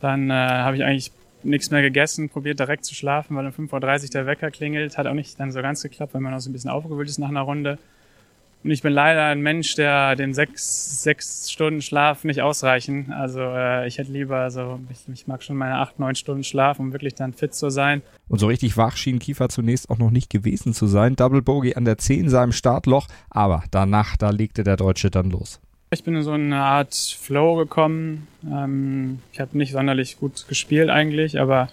[0.01, 4.05] Dann äh, habe ich eigentlich nichts mehr gegessen, probiert direkt zu schlafen, weil um 5.30
[4.05, 4.99] Uhr der Wecker klingelt.
[4.99, 7.19] Hat auch nicht dann so ganz geklappt, weil man noch so ein bisschen aufgewühlt ist
[7.19, 7.79] nach einer Runde.
[8.65, 13.13] Und ich bin leider ein Mensch, der den sechs, sechs Stunden Schlaf nicht ausreichen.
[13.13, 16.79] Also äh, ich hätte lieber so, ich, ich mag schon meine acht, neun Stunden Schlaf,
[16.79, 18.03] um wirklich dann fit zu sein.
[18.29, 21.17] Und so richtig wach schien Kiefer zunächst auch noch nicht gewesen zu sein.
[21.17, 25.61] Double Bogey an der 10 seinem Startloch, aber danach, da legte der Deutsche dann los.
[25.91, 28.29] Ich bin in so eine Art Flow gekommen.
[28.51, 31.69] Ähm, ich habe nicht sonderlich gut gespielt eigentlich, aber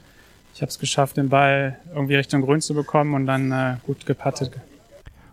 [0.56, 4.06] ich habe es geschafft, den Ball irgendwie Richtung Grün zu bekommen und dann äh, gut
[4.06, 4.52] gepattet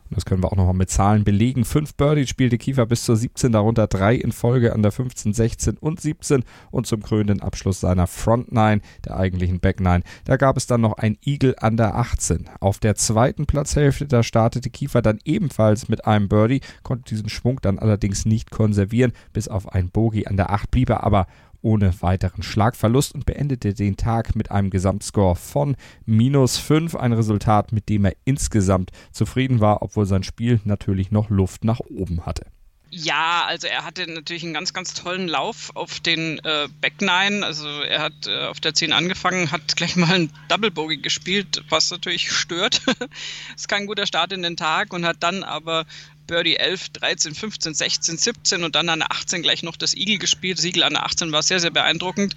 [0.08, 1.64] und das können wir auch nochmal mit Zahlen belegen.
[1.64, 5.78] Fünf Birdies spielte Kiefer bis zur 17, darunter drei in Folge an der 15, 16
[5.78, 10.02] und 17 und zum krönenden Abschluss seiner Front 9, der eigentlichen Back 9.
[10.24, 12.48] Da gab es dann noch ein Eagle an der 18.
[12.60, 17.60] Auf der zweiten Platzhälfte, da startete Kiefer dann ebenfalls mit einem Birdie, konnte diesen Schwung
[17.60, 21.26] dann allerdings nicht konservieren, bis auf ein Bogey an der 8 blieb er aber
[21.66, 25.74] ohne weiteren Schlagverlust und beendete den Tag mit einem Gesamtscore von
[26.04, 31.28] minus 5, ein Resultat, mit dem er insgesamt zufrieden war, obwohl sein Spiel natürlich noch
[31.28, 32.46] Luft nach oben hatte.
[32.90, 37.44] Ja, also er hatte natürlich einen ganz, ganz tollen Lauf auf den äh, Back Nine.
[37.44, 41.64] Also er hat äh, auf der 10 angefangen, hat gleich mal ein Double Bogey gespielt,
[41.68, 42.82] was natürlich stört.
[43.56, 45.84] ist kein guter Start in den Tag und hat dann aber
[46.26, 50.18] Birdie 11, 13, 15, 16, 17 und dann an der 18 gleich noch das Eagle
[50.18, 50.58] gespielt.
[50.58, 52.34] Das Eagle an der 18 war sehr, sehr beeindruckend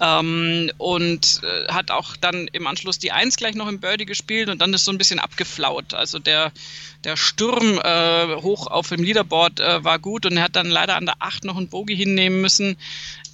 [0.00, 4.48] ähm, und äh, hat auch dann im Anschluss die 1 gleich noch im Birdie gespielt
[4.48, 5.94] und dann ist so ein bisschen abgeflaut.
[5.94, 6.52] Also der,
[7.04, 10.96] der Sturm äh, hoch auf dem Leaderboard äh, war gut und er hat dann leider
[10.96, 12.76] an der 8 noch ein Bogey hinnehmen müssen.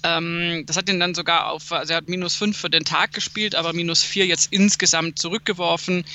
[0.03, 3.13] Ähm, das hat ihn dann sogar auf, also er hat minus 5 für den Tag
[3.13, 6.05] gespielt, aber minus 4 jetzt insgesamt zurückgeworfen.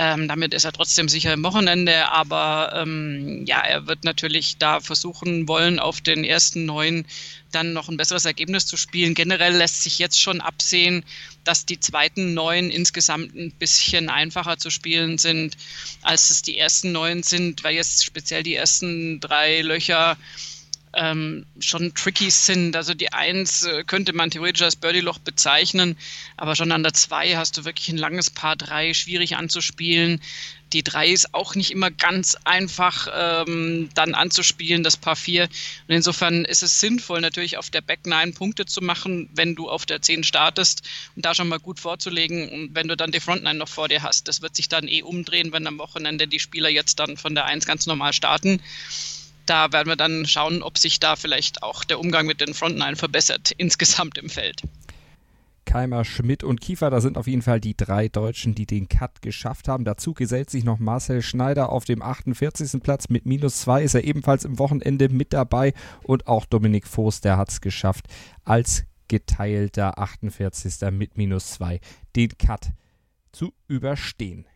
[0.00, 4.78] Ähm, damit ist er trotzdem sicher im Wochenende, aber ähm, ja, er wird natürlich da
[4.78, 7.04] versuchen wollen, auf den ersten neun
[7.50, 9.14] dann noch ein besseres Ergebnis zu spielen.
[9.14, 11.04] Generell lässt sich jetzt schon absehen,
[11.42, 15.56] dass die zweiten neun insgesamt ein bisschen einfacher zu spielen sind,
[16.02, 20.16] als es die ersten neun sind, weil jetzt speziell die ersten drei Löcher
[20.94, 22.76] ähm, schon tricky sind.
[22.76, 25.96] Also die Eins äh, könnte man theoretisch als Birdie-Loch bezeichnen,
[26.36, 30.20] aber schon an der Zwei hast du wirklich ein langes Paar drei, schwierig anzuspielen.
[30.72, 35.44] Die drei ist auch nicht immer ganz einfach ähm, dann anzuspielen, das Paar vier.
[35.44, 39.70] Und insofern ist es sinnvoll, natürlich auf der Back 9 Punkte zu machen, wenn du
[39.70, 40.82] auf der 10 startest
[41.16, 42.50] und da schon mal gut vorzulegen.
[42.50, 44.88] Und wenn du dann die Front 9 noch vor dir hast, das wird sich dann
[44.88, 48.60] eh umdrehen, wenn am Wochenende die Spieler jetzt dann von der 1 ganz normal starten
[49.48, 52.96] da werden wir dann schauen, ob sich da vielleicht auch der Umgang mit den Frontline
[52.96, 54.62] verbessert insgesamt im Feld.
[55.64, 59.20] Keimer, Schmidt und Kiefer, da sind auf jeden Fall die drei Deutschen, die den Cut
[59.20, 59.84] geschafft haben.
[59.84, 62.82] Dazu gesellt sich noch Marcel Schneider auf dem 48.
[62.82, 67.20] Platz mit minus zwei, ist er ebenfalls im Wochenende mit dabei und auch Dominik Voß,
[67.20, 68.06] der hat es geschafft,
[68.44, 70.90] als geteilter 48.
[70.90, 71.80] mit minus zwei
[72.16, 72.70] den Cut
[73.32, 74.46] zu überstehen.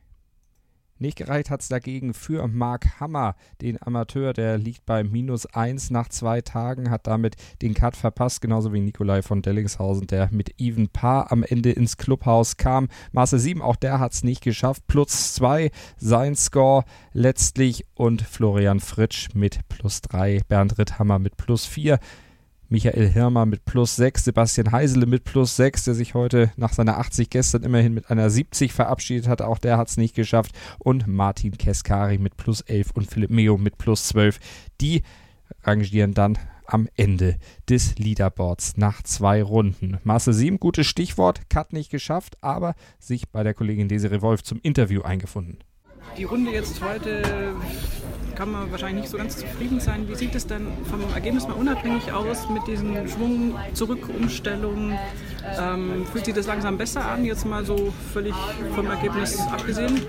[1.02, 5.90] Nicht gereicht hat es dagegen für Mark Hammer, den Amateur, der liegt bei minus 1
[5.90, 10.60] nach zwei Tagen, hat damit den Cut verpasst, genauso wie Nikolai von Dellingshausen, der mit
[10.60, 12.86] Even Paar am Ende ins Clubhaus kam.
[13.10, 18.78] Maße 7, auch der hat es nicht geschafft, plus 2 sein Score letztlich und Florian
[18.78, 21.98] Fritsch mit plus 3, Bernd Ritthammer mit plus 4.
[22.72, 26.96] Michael Hirmer mit plus 6, Sebastian Heisele mit plus 6, der sich heute nach seiner
[26.96, 29.42] 80 gestern immerhin mit einer 70 verabschiedet hat.
[29.42, 30.52] Auch der hat es nicht geschafft.
[30.78, 34.40] Und Martin Keskari mit plus 11 und Philipp Meo mit plus 12.
[34.80, 35.02] Die
[35.62, 37.36] rangieren dann am Ende
[37.68, 39.98] des Leaderboards nach zwei Runden.
[40.02, 44.60] Masse 7, gutes Stichwort, Cut nicht geschafft, aber sich bei der Kollegin Desiree Wolf zum
[44.62, 45.58] Interview eingefunden.
[46.16, 47.22] Die Runde jetzt heute
[48.34, 50.08] kann man wahrscheinlich nicht so ganz zufrieden sein.
[50.08, 54.98] Wie sieht es denn vom Ergebnis mal unabhängig aus mit diesen Schwung, Zurückumstellungen?
[55.60, 58.34] Ähm, fühlt sich das langsam besser an, jetzt mal so völlig
[58.74, 60.02] vom Ergebnis abgesehen?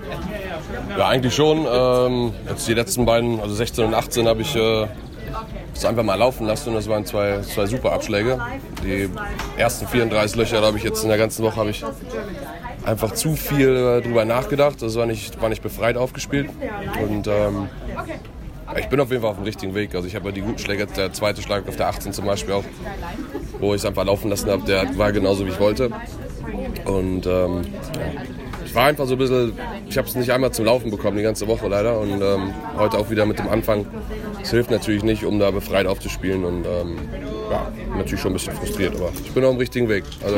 [0.96, 1.66] Ja, eigentlich schon.
[1.70, 4.86] Ähm, jetzt die letzten beiden, also 16 und 18, habe ich äh,
[5.84, 8.38] einfach mal laufen lassen und das waren zwei, zwei super Abschläge.
[8.82, 9.08] Die
[9.56, 11.84] ersten 34 Löcher, habe ich jetzt in der ganzen Woche ich
[12.84, 14.82] einfach zu viel drüber nachgedacht.
[14.82, 16.50] Das war nicht, war nicht befreit aufgespielt.
[17.02, 17.68] Und ähm,
[18.78, 19.94] ich bin auf jeden Fall auf dem richtigen Weg.
[19.94, 22.54] Also ich habe ja die guten Schläge, der zweite Schlag auf der 18 zum Beispiel
[22.54, 22.64] auch,
[23.60, 25.90] wo ich es einfach laufen lassen habe, der war genauso wie ich wollte.
[26.84, 27.62] Und ähm,
[28.64, 29.52] ich war einfach so ein bisschen,
[29.88, 31.98] ich habe es nicht einmal zum Laufen bekommen, die ganze Woche leider.
[32.00, 33.86] Und ähm, heute auch wieder mit dem Anfang.
[34.42, 36.44] Es hilft natürlich nicht, um da befreit aufzuspielen.
[36.44, 36.98] Und ähm,
[37.50, 40.04] ja, natürlich schon ein bisschen frustriert, aber ich bin auf dem richtigen Weg.
[40.24, 40.36] Also,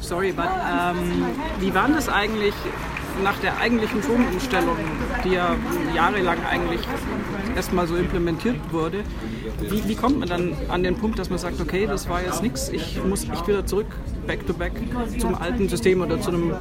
[0.00, 1.26] Sorry, but ähm,
[1.60, 2.54] wie war das eigentlich
[3.22, 4.76] nach der eigentlichen Schwungumstellung,
[5.24, 5.56] die ja
[5.94, 6.80] jahrelang eigentlich
[7.54, 8.98] erstmal so implementiert wurde?
[9.60, 12.42] Wie, wie kommt man dann an den Punkt, dass man sagt, okay, das war jetzt
[12.42, 13.86] nichts, ich muss ich wieder zurück,
[14.26, 14.72] back to back
[15.18, 16.52] zum alten System oder zu einem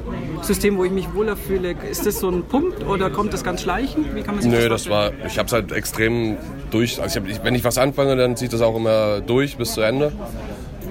[0.42, 1.76] System, wo ich mich wohler fühle?
[1.90, 4.16] Ist das so ein Punkt oder kommt das ganz schleichend?
[4.16, 6.38] Wie kann man sich Nö, das das war, ich habe es halt extrem
[6.72, 7.02] durch.
[7.02, 9.74] Also ich hab, ich, wenn ich was anfange, dann zieht das auch immer durch bis
[9.74, 10.12] zu Ende.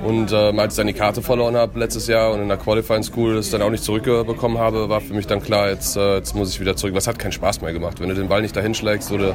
[0.05, 3.03] Und ähm, als ich dann die Karte verloren habe letztes Jahr und in der Qualifying
[3.03, 6.35] School das dann auch nicht zurückbekommen habe, war für mich dann klar, jetzt, äh, jetzt
[6.35, 6.95] muss ich wieder zurück.
[6.95, 8.01] Das hat keinen Spaß mehr gemacht.
[8.01, 9.35] Wenn du den Ball nicht dahin schlägst oder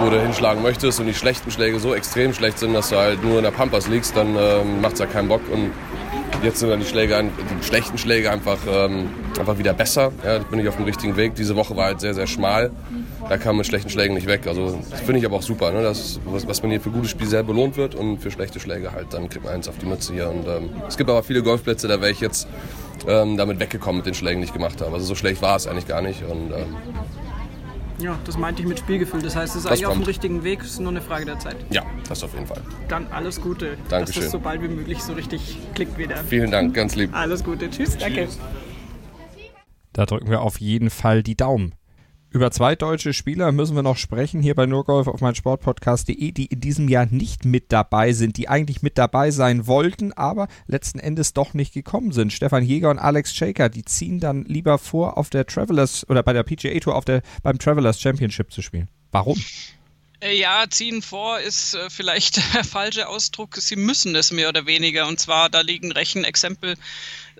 [0.00, 3.24] wo du hinschlagen möchtest und die schlechten Schläge so extrem schlecht sind, dass du halt
[3.24, 5.42] nur in der Pampas liegst, dann ähm, macht es ja keinen Bock.
[5.52, 5.72] Und
[6.42, 10.12] jetzt sind dann die Schläge, die schlechten Schläge einfach, ähm, einfach wieder besser.
[10.24, 11.34] Ja, bin ich auf dem richtigen Weg.
[11.34, 12.70] Diese Woche war halt sehr, sehr schmal.
[13.28, 14.46] Da kam mit schlechten Schlägen nicht weg.
[14.46, 15.82] Also das finde ich aber auch super, ne?
[15.82, 18.92] dass, was, was man hier für gutes Spiel sehr belohnt wird und für schlechte Schläge
[18.92, 20.30] halt, dann kriegt man eins auf die Mütze hier.
[20.30, 22.48] Und ähm, es gibt aber viele Golfplätze, da wäre ich jetzt
[23.06, 24.94] ähm, damit weggekommen mit den Schlägen, die ich gemacht habe.
[24.94, 26.22] Also so schlecht war es eigentlich gar nicht.
[26.22, 26.76] Und ähm,
[28.00, 29.20] Ja, das meinte ich mit Spielgefühl.
[29.22, 30.08] Das heißt, es ist Das eigentlich auf dem kommt.
[30.08, 31.56] richtigen Weg, es ist nur eine Frage der Zeit.
[31.70, 32.62] ja, das auf jeden Fall.
[32.88, 34.22] Dann alles Gute, dass Dankeschön.
[34.22, 36.16] das so bald wie möglich so richtig klickt wieder.
[36.24, 37.10] Vielen Dank, ganz lieb.
[37.14, 38.28] Alles Gute, tschüss, danke.
[39.92, 41.74] Da drücken wir auf jeden Fall die Daumen.
[42.32, 46.60] Über zwei deutsche Spieler müssen wir noch sprechen hier bei Nurgolf auf meinsportpodcast.de, die in
[46.60, 51.32] diesem Jahr nicht mit dabei sind, die eigentlich mit dabei sein wollten, aber letzten Endes
[51.32, 52.32] doch nicht gekommen sind.
[52.32, 56.32] Stefan Jäger und Alex Shaker, die ziehen dann lieber vor, auf der Travelers oder bei
[56.32, 58.88] der PGA Tour auf der, beim Travelers Championship zu spielen.
[59.10, 59.36] Warum?
[60.20, 63.56] Äh, Ja, ziehen vor ist äh, vielleicht der falsche Ausdruck.
[63.56, 65.08] Sie müssen es mehr oder weniger.
[65.08, 66.76] Und zwar, da liegen Rechenexempel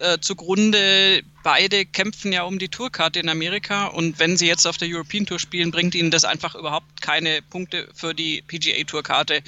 [0.00, 1.22] äh, zugrunde.
[1.42, 3.86] Beide kämpfen ja um die Tourkarte in Amerika.
[3.86, 7.42] Und wenn sie jetzt auf der European Tour spielen, bringt ihnen das einfach überhaupt keine
[7.42, 9.42] Punkte für die PGA Tourkarte.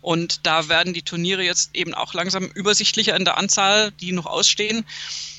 [0.00, 4.26] Und da werden die Turniere jetzt eben auch langsam übersichtlicher in der Anzahl, die noch
[4.26, 4.84] ausstehen.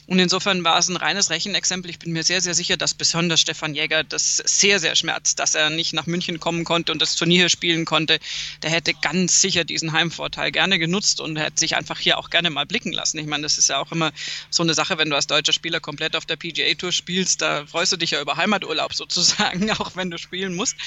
[0.08, 1.92] Und insofern war es ein reines Rechenexempel.
[1.92, 5.54] Ich bin mir sehr, sehr sicher, dass besonders Stefan Jäger das sehr, sehr schmerzt, dass
[5.54, 8.20] er nicht nach München kommen konnte und das Turnier spielen konnte.
[8.64, 12.50] Der hätte ganz sicher diesen Heimvorteil gerne genutzt und hätte sich einfach hier auch gerne
[12.50, 13.18] mal blicken lassen.
[13.20, 14.14] Ich meine, das ist ja auch immer
[14.50, 17.66] so eine Sache, wenn du als deutscher Spieler komplett auf der PGA Tour spielst, da
[17.66, 20.78] freust du dich ja über Heimaturlaub sozusagen, auch wenn du spielen musst.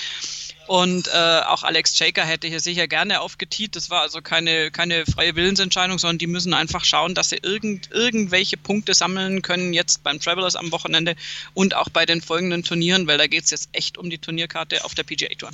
[0.70, 3.74] Und äh, auch Alex Shaker hätte hier sicher gerne aufgetiet.
[3.74, 7.90] Das war also keine, keine freie Willensentscheidung, sondern die müssen einfach schauen, dass sie irgend,
[7.90, 11.16] irgendwelche Punkte sammeln können, jetzt beim Travelers am Wochenende
[11.54, 14.84] und auch bei den folgenden Turnieren, weil da geht es jetzt echt um die Turnierkarte
[14.84, 15.50] auf der PGA Tour.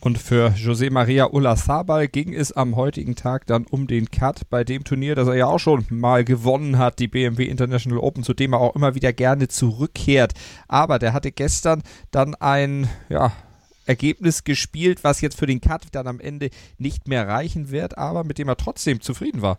[0.00, 4.64] Und für José Maria Olazabal ging es am heutigen Tag dann um den Cut bei
[4.64, 8.32] dem Turnier, das er ja auch schon mal gewonnen hat, die BMW International Open, zu
[8.32, 10.32] dem er auch immer wieder gerne zurückkehrt.
[10.68, 11.82] Aber der hatte gestern
[12.12, 13.34] dann ein, ja,
[13.88, 18.22] Ergebnis gespielt, was jetzt für den Cut dann am Ende nicht mehr reichen wird, aber
[18.22, 19.58] mit dem er trotzdem zufrieden war.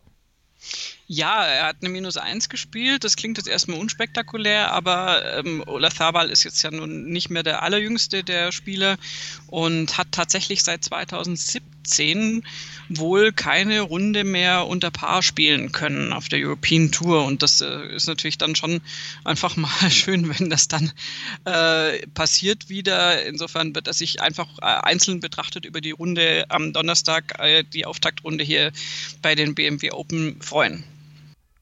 [1.12, 3.04] Ja, er hat eine Minus 1 gespielt.
[3.04, 7.64] Das klingt jetzt erstmal unspektakulär, aber ähm, Olazabal ist jetzt ja nun nicht mehr der
[7.64, 8.96] allerjüngste der Spieler
[9.48, 12.44] und hat tatsächlich seit 2017
[12.90, 17.26] wohl keine Runde mehr unter Paar spielen können auf der European Tour.
[17.26, 18.80] Und das äh, ist natürlich dann schon
[19.24, 20.92] einfach mal schön, wenn das dann
[21.46, 23.26] äh, passiert wieder.
[23.26, 27.88] Insofern wird er sich einfach äh, einzeln betrachtet über die Runde am Donnerstag, äh, die
[27.88, 28.72] Auftaktrunde hier
[29.24, 30.84] bei den BMW Open freuen.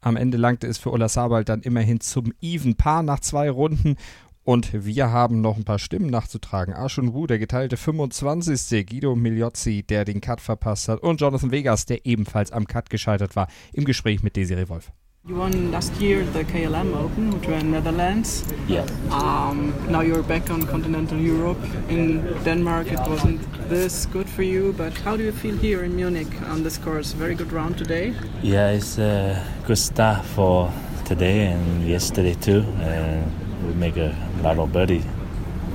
[0.01, 3.95] Am Ende langte es für Olazabal dann immerhin zum Even Paar nach zwei Runden.
[4.43, 6.73] Und wir haben noch ein paar Stimmen nachzutragen.
[6.73, 8.87] Ashun Wu, der geteilte 25.
[8.87, 11.01] Guido Migliozzi, der den Cut verpasst hat.
[11.01, 14.93] Und Jonathan Vegas, der ebenfalls am Cut gescheitert war, im Gespräch mit Desiree Wolf.
[15.27, 18.45] You won last year the KLM Open, which were in Netherlands.
[18.65, 18.85] Yeah.
[19.11, 21.61] Um, now you're back on continental Europe.
[21.89, 25.97] In Denmark, it wasn't this good for you, but how do you feel here in
[25.97, 27.11] Munich on this course?
[27.11, 28.13] Very good round today.
[28.41, 30.71] Yeah, it's a good start for
[31.03, 32.63] today and yesterday too.
[32.79, 33.21] Uh,
[33.67, 35.03] we make a lot of birdie,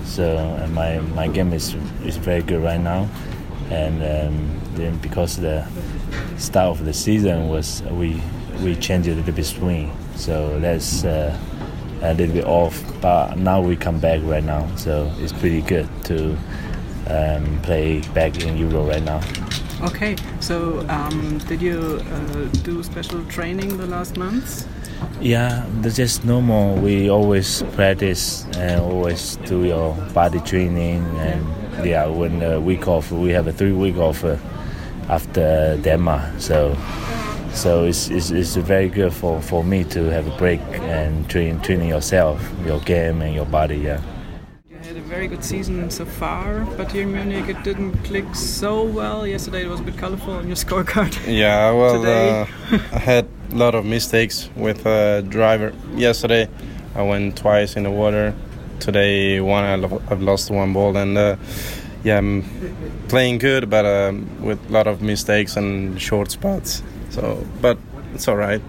[0.07, 0.25] so
[0.63, 3.07] and my my game is is very good right now.
[3.71, 5.67] And um, then because the
[6.39, 8.23] start of the season was we
[8.61, 11.37] we changed a little bit swing, so that's uh,
[12.03, 12.83] a little bit off.
[13.01, 16.37] But now we come back right now, so it's pretty good to
[17.09, 19.21] um, play back in Euro right now.
[19.83, 24.67] Okay, so um, did you uh, do special training the last months?
[25.21, 26.77] Yeah, there's just normal.
[26.77, 31.05] We always practice and always do your body training.
[31.19, 31.45] And
[31.85, 34.37] yeah, when the week off, we have a three week off uh,
[35.09, 36.41] after Denmark.
[36.41, 36.77] So
[37.55, 41.61] so it's, it's, it's very good for, for me to have a break and train
[41.61, 43.77] training yourself, your game and your body.
[43.77, 44.01] Yeah.
[44.69, 48.35] You had a very good season so far, but here in Munich it didn't click
[48.35, 49.27] so well.
[49.27, 51.17] Yesterday it was a bit colorful on your scorecard.
[51.27, 52.47] Yeah, well, uh,
[52.93, 56.49] I had a lot of mistakes with uh, driver yesterday.
[56.95, 58.35] I went twice in the water.
[58.81, 61.37] Today, one I lo- I've lost one ball, and uh,
[62.03, 62.43] yeah, I'm
[63.09, 66.83] playing good, but um, with a lot of mistakes and short spots.
[67.13, 67.77] So, but
[68.15, 68.61] it's all right.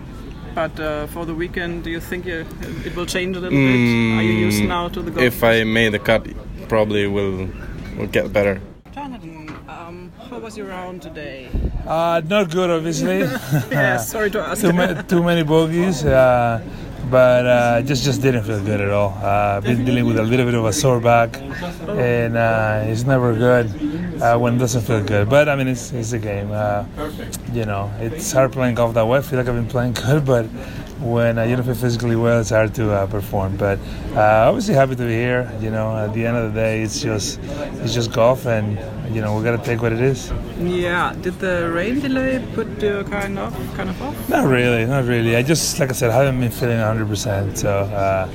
[0.54, 2.46] But uh, for the weekend, do you think you,
[2.86, 4.18] it will change a little bit?
[4.20, 5.24] Are you used now to the golf?
[5.24, 6.28] Mm, If I made the cut,
[6.68, 7.48] probably will
[7.98, 8.62] will get better.
[8.94, 11.50] Jonathan, um, how was your round today?
[11.88, 13.20] Uh, not good, obviously.
[13.72, 14.62] Yeah, sorry to ask.
[14.62, 16.62] too, ma- too many bogeys, uh,
[17.10, 19.10] but uh, just just didn't feel good at all.
[19.22, 21.38] Uh, I've been dealing with a little bit of a sore back,
[21.90, 23.68] and uh, it's never good
[24.22, 25.30] uh, when it doesn't feel good.
[25.30, 26.52] But I mean, it's, it's a game.
[26.52, 26.86] Uh,
[27.52, 29.20] you know, it's hard playing golf that way.
[29.20, 30.46] I feel like I've been playing good, but
[31.04, 33.58] when uh, you don't feel physically well, it's hard to uh, perform.
[33.58, 33.80] But
[34.16, 35.52] uh, obviously happy to be here.
[35.62, 37.40] You know, at the end of the day, it's just
[37.84, 38.78] it's just golf, and
[39.14, 40.32] you know we got to take what it is.
[40.60, 44.30] Yeah, did the rain delay put you kind of kind of off?
[44.30, 45.36] Not really, not really.
[45.36, 47.58] I just, like I said, I haven't been feeling 100%.
[47.58, 48.30] So, uh,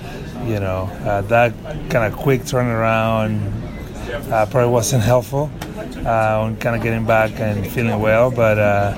[0.47, 1.53] you know, uh, that
[1.91, 3.41] kind of quick turnaround
[4.31, 5.51] uh, probably wasn't helpful
[6.05, 8.31] uh, kind of getting back and feeling well.
[8.31, 8.95] But uh,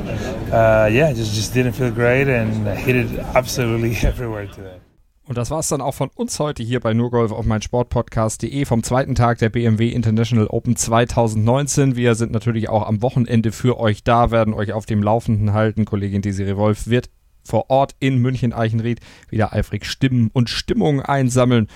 [0.52, 4.80] uh, yeah, just just didn't feel great and hit it absolutely everywhere today.
[5.30, 8.82] Und das war's dann auch von uns heute hier bei nurgolf auf mein Sportpodcast.de vom
[8.82, 11.94] zweiten Tag der BMW International Open 2019.
[11.94, 15.84] Wir sind natürlich auch am Wochenende für euch da, werden euch auf dem Laufenden halten.
[15.84, 17.11] Kollegin Desiree Wolf wird
[17.44, 18.98] vor Ort in München-Eichenried
[19.28, 21.68] wieder eifrig Stimmen und Stimmungen einsammeln.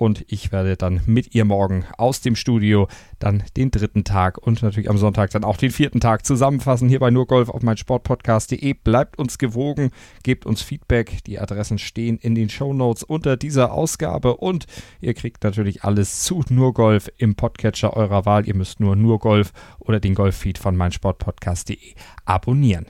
[0.00, 2.88] Und ich werde dann mit ihr morgen aus dem Studio
[3.18, 6.88] dann den dritten Tag und natürlich am Sonntag dann auch den vierten Tag zusammenfassen.
[6.88, 8.72] Hier bei nurgolf auf mein Sportpodcast.de.
[8.82, 9.90] Bleibt uns gewogen,
[10.22, 11.22] gebt uns Feedback.
[11.26, 14.64] Die Adressen stehen in den Shownotes unter dieser Ausgabe und
[15.02, 18.48] ihr kriegt natürlich alles zu Nurgolf im Podcatcher eurer Wahl.
[18.48, 21.76] Ihr müsst nur Nurgolf oder den Golffeed von mein Sportpodcast.de
[22.24, 22.86] abonnieren.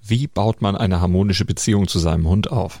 [0.00, 2.80] Wie baut man eine harmonische Beziehung zu seinem Hund auf?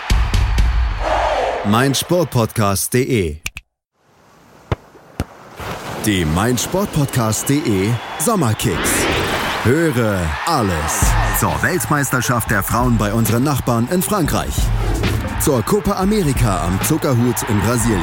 [1.65, 3.37] meinsportpodcast.de.
[6.05, 7.89] Die meinsportpodcast.de
[8.19, 8.89] Sommerkicks.
[9.63, 11.01] Höre alles
[11.39, 14.53] zur Weltmeisterschaft der Frauen bei unseren Nachbarn in Frankreich.
[15.39, 18.01] Zur Copa America am Zuckerhut in Brasilien.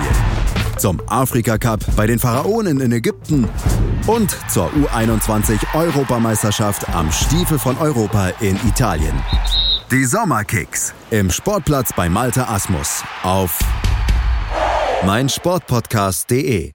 [0.77, 3.49] Zum Afrika Cup bei den Pharaonen in Ägypten
[4.07, 9.15] und zur U21 Europameisterschaft am Stiefel von Europa in Italien.
[9.91, 13.59] Die Sommerkicks im Sportplatz bei Malte Asmus auf
[15.07, 16.73] meinsportpodcast.de.